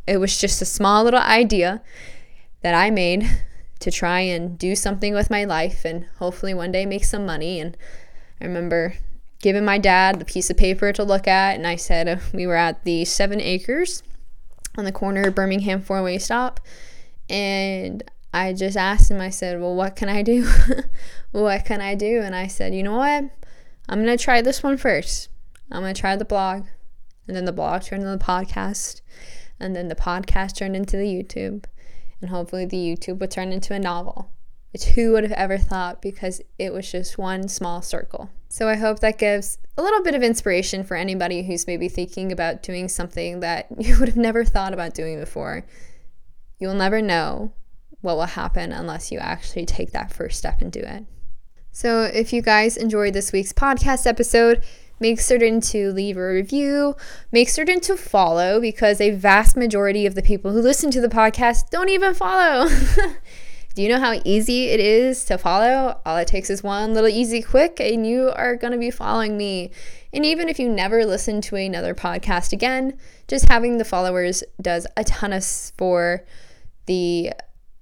It 0.07 0.18
was 0.18 0.38
just 0.38 0.61
a 0.61 0.66
small 0.66 1.02
little 1.04 1.20
idea 1.20 1.83
that 2.61 2.74
I 2.74 2.90
made 2.90 3.26
to 3.84 3.90
try 3.90 4.20
and 4.20 4.58
do 4.58 4.74
something 4.74 5.12
with 5.12 5.28
my 5.28 5.44
life 5.44 5.84
and 5.84 6.06
hopefully 6.18 6.54
one 6.54 6.72
day 6.72 6.86
make 6.86 7.04
some 7.04 7.26
money. 7.26 7.60
And 7.60 7.76
I 8.40 8.46
remember 8.46 8.94
giving 9.40 9.64
my 9.64 9.76
dad 9.76 10.18
the 10.18 10.24
piece 10.24 10.48
of 10.48 10.56
paper 10.56 10.90
to 10.90 11.04
look 11.04 11.28
at, 11.28 11.54
and 11.54 11.66
I 11.66 11.76
said 11.76 12.08
uh, 12.08 12.16
we 12.32 12.46
were 12.46 12.56
at 12.56 12.82
the 12.84 13.04
Seven 13.04 13.42
Acres 13.42 14.02
on 14.78 14.86
the 14.86 14.92
corner 14.92 15.28
of 15.28 15.34
Birmingham 15.34 15.82
four 15.82 16.02
way 16.02 16.16
stop. 16.16 16.60
And 17.28 18.02
I 18.32 18.54
just 18.54 18.78
asked 18.78 19.10
him, 19.10 19.20
I 19.20 19.28
said, 19.28 19.60
Well, 19.60 19.74
what 19.74 19.96
can 19.96 20.08
I 20.08 20.22
do? 20.22 20.48
what 21.32 21.66
can 21.66 21.82
I 21.82 21.94
do? 21.94 22.22
And 22.22 22.34
I 22.34 22.46
said, 22.46 22.74
You 22.74 22.82
know 22.82 22.96
what? 22.96 23.24
I'm 23.86 24.02
going 24.02 24.16
to 24.16 24.22
try 24.22 24.40
this 24.40 24.62
one 24.62 24.78
first. 24.78 25.28
I'm 25.70 25.82
going 25.82 25.94
to 25.94 26.00
try 26.00 26.16
the 26.16 26.24
blog. 26.24 26.64
And 27.28 27.36
then 27.36 27.44
the 27.44 27.52
blog 27.52 27.82
turned 27.82 28.02
into 28.02 28.16
the 28.16 28.24
podcast. 28.24 29.02
And 29.60 29.76
then 29.76 29.88
the 29.88 29.94
podcast 29.94 30.56
turned 30.56 30.74
into 30.74 30.96
the 30.96 31.04
YouTube. 31.04 31.64
And 32.20 32.31
hopefully 32.31 32.64
the 32.64 32.77
YouTube 32.77 33.18
would 33.18 33.31
turn 33.31 33.53
into 33.53 33.74
a 33.74 33.79
novel 33.79 34.31
which 34.74 34.87
who 34.87 35.12
would 35.12 35.22
have 35.22 35.33
ever 35.33 35.57
thought 35.57 36.03
because 36.03 36.42
it 36.59 36.72
was 36.72 36.90
just 36.90 37.16
one 37.16 37.46
small 37.46 37.81
circle. 37.81 38.29
So 38.48 38.68
I 38.68 38.74
hope 38.74 38.98
that 39.00 39.18
gives 39.18 39.57
a 39.79 39.83
little 39.83 40.03
bit 40.03 40.16
of 40.16 40.22
inspiration 40.24 40.83
for 40.83 40.96
anybody 40.96 41.44
who's 41.44 41.68
maybe 41.68 41.88
thinking 41.88 42.33
about 42.33 42.64
doing 42.64 42.88
something 42.88 43.38
that 43.38 43.68
you 43.79 43.96
would 44.00 44.09
have 44.09 44.16
never 44.16 44.44
thought 44.44 44.74
about 44.74 44.92
doing 44.92 45.20
before. 45.20 45.64
You'll 46.59 46.74
never 46.74 47.00
know 47.00 47.53
what 48.00 48.16
will 48.16 48.27
happen 48.27 48.72
unless 48.72 49.12
you 49.12 49.20
actually 49.20 49.64
take 49.64 49.92
that 49.92 50.12
first 50.12 50.38
step 50.38 50.61
and 50.61 50.72
do 50.72 50.81
it. 50.81 51.05
So 51.70 52.03
if 52.03 52.33
you 52.33 52.42
guys 52.42 52.77
enjoyed 52.77 53.14
this 53.14 53.31
week's 53.31 53.53
podcast 53.53 54.09
episode, 54.09 54.64
make 55.00 55.20
certain 55.20 55.61
to 55.61 55.92
leave 55.92 56.16
a 56.16 56.26
review, 56.26 56.96
make 57.33 57.48
certain 57.48 57.80
to 57.80 57.96
follow 57.96 58.61
because 58.61 59.00
a 59.00 59.11
vast 59.11 59.57
majority 59.57 60.07
of 60.07 60.14
the 60.14 60.22
people 60.22 60.52
who 60.52 60.61
listen 60.61 60.90
to 60.90 61.00
the 61.00 61.09
podcast 61.09 61.70
don't 61.70 61.88
even 61.88 62.14
follow. 62.14 62.68
Do 63.74 63.83
you 63.83 63.88
know 63.88 63.98
how 63.98 64.20
easy 64.24 64.66
it 64.66 64.78
is 64.78 65.24
to 65.24 65.37
follow? 65.37 66.00
All 66.07 66.16
it 66.16 66.28
takes 66.28 66.48
is 66.48 66.62
one 66.62 66.94
little 66.94 67.09
easy 67.09 67.42
quick, 67.42 67.80
and 67.80 68.07
you 68.07 68.30
are 68.30 68.54
going 68.54 68.72
to 68.72 68.78
be 68.78 68.92
following 68.92 69.37
me. 69.37 69.72
And 70.12 70.24
even 70.24 70.48
if 70.48 70.61
you 70.61 70.68
never 70.68 71.04
listen 71.04 71.40
to 71.40 71.57
another 71.57 71.92
podcast 71.92 72.52
again, 72.52 72.96
just 73.26 73.48
having 73.48 73.78
the 73.78 73.85
followers 73.85 74.44
does 74.62 74.87
a 74.96 75.02
ton 75.02 75.33
of 75.33 75.44
for 75.44 76.24
the 76.87 77.33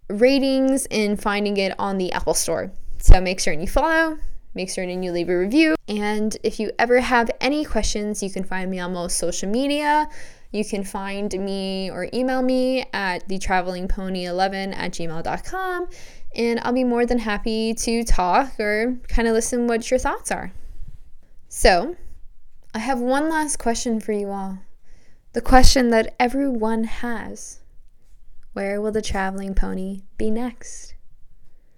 ratings 0.09 0.87
and 0.87 1.21
finding 1.21 1.59
it 1.59 1.75
on 1.79 1.99
the 1.99 2.11
Apple 2.13 2.33
Store. 2.33 2.73
So 2.97 3.21
make 3.21 3.39
sure 3.39 3.53
you 3.53 3.67
follow, 3.67 4.17
make 4.55 4.71
sure 4.71 4.85
and 4.85 5.05
you 5.05 5.13
leave 5.13 5.29
a 5.29 5.39
review. 5.39 5.75
And 5.89 6.37
if 6.43 6.61
you 6.61 6.71
ever 6.79 7.01
have 7.01 7.31
any 7.41 7.65
questions, 7.65 8.23
you 8.23 8.31
can 8.31 8.45
find 8.45 8.71
me 8.71 8.79
on 8.79 8.93
most 8.93 9.19
social 9.19 9.49
media. 9.49 10.09
You 10.51 10.65
can 10.65 10.85
find 10.85 11.33
me 11.33 11.91
or 11.91 12.09
email 12.13 12.43
me 12.43 12.85
at 12.93 13.27
thetravelingpony11 13.29 14.77
at 14.77 14.93
gmail.com. 14.93 15.89
and 16.35 16.61
I'll 16.61 16.73
be 16.73 16.85
more 16.85 17.07
than 17.07 17.19
happy 17.19 17.75
to 17.75 18.05
talk 18.05 18.59
or 18.61 18.99
kind 19.09 19.29
of 19.29 19.35
listen 19.35 19.67
what 19.67 19.91
your 19.91 19.99
thoughts 19.99 20.31
are. 20.31 20.53
So, 21.49 21.97
I 22.75 22.79
have 22.79 23.01
one 23.01 23.29
last 23.29 23.59
question 23.59 24.01
for 24.01 24.13
you 24.13 24.31
all. 24.31 24.59
The 25.33 25.41
question 25.41 25.91
that 25.91 26.15
everyone 26.21 26.85
has 26.85 27.61
Where 28.53 28.81
will 28.81 28.93
the 28.93 29.03
traveling 29.03 29.55
pony 29.55 30.03
be 30.19 30.31
next? 30.31 30.92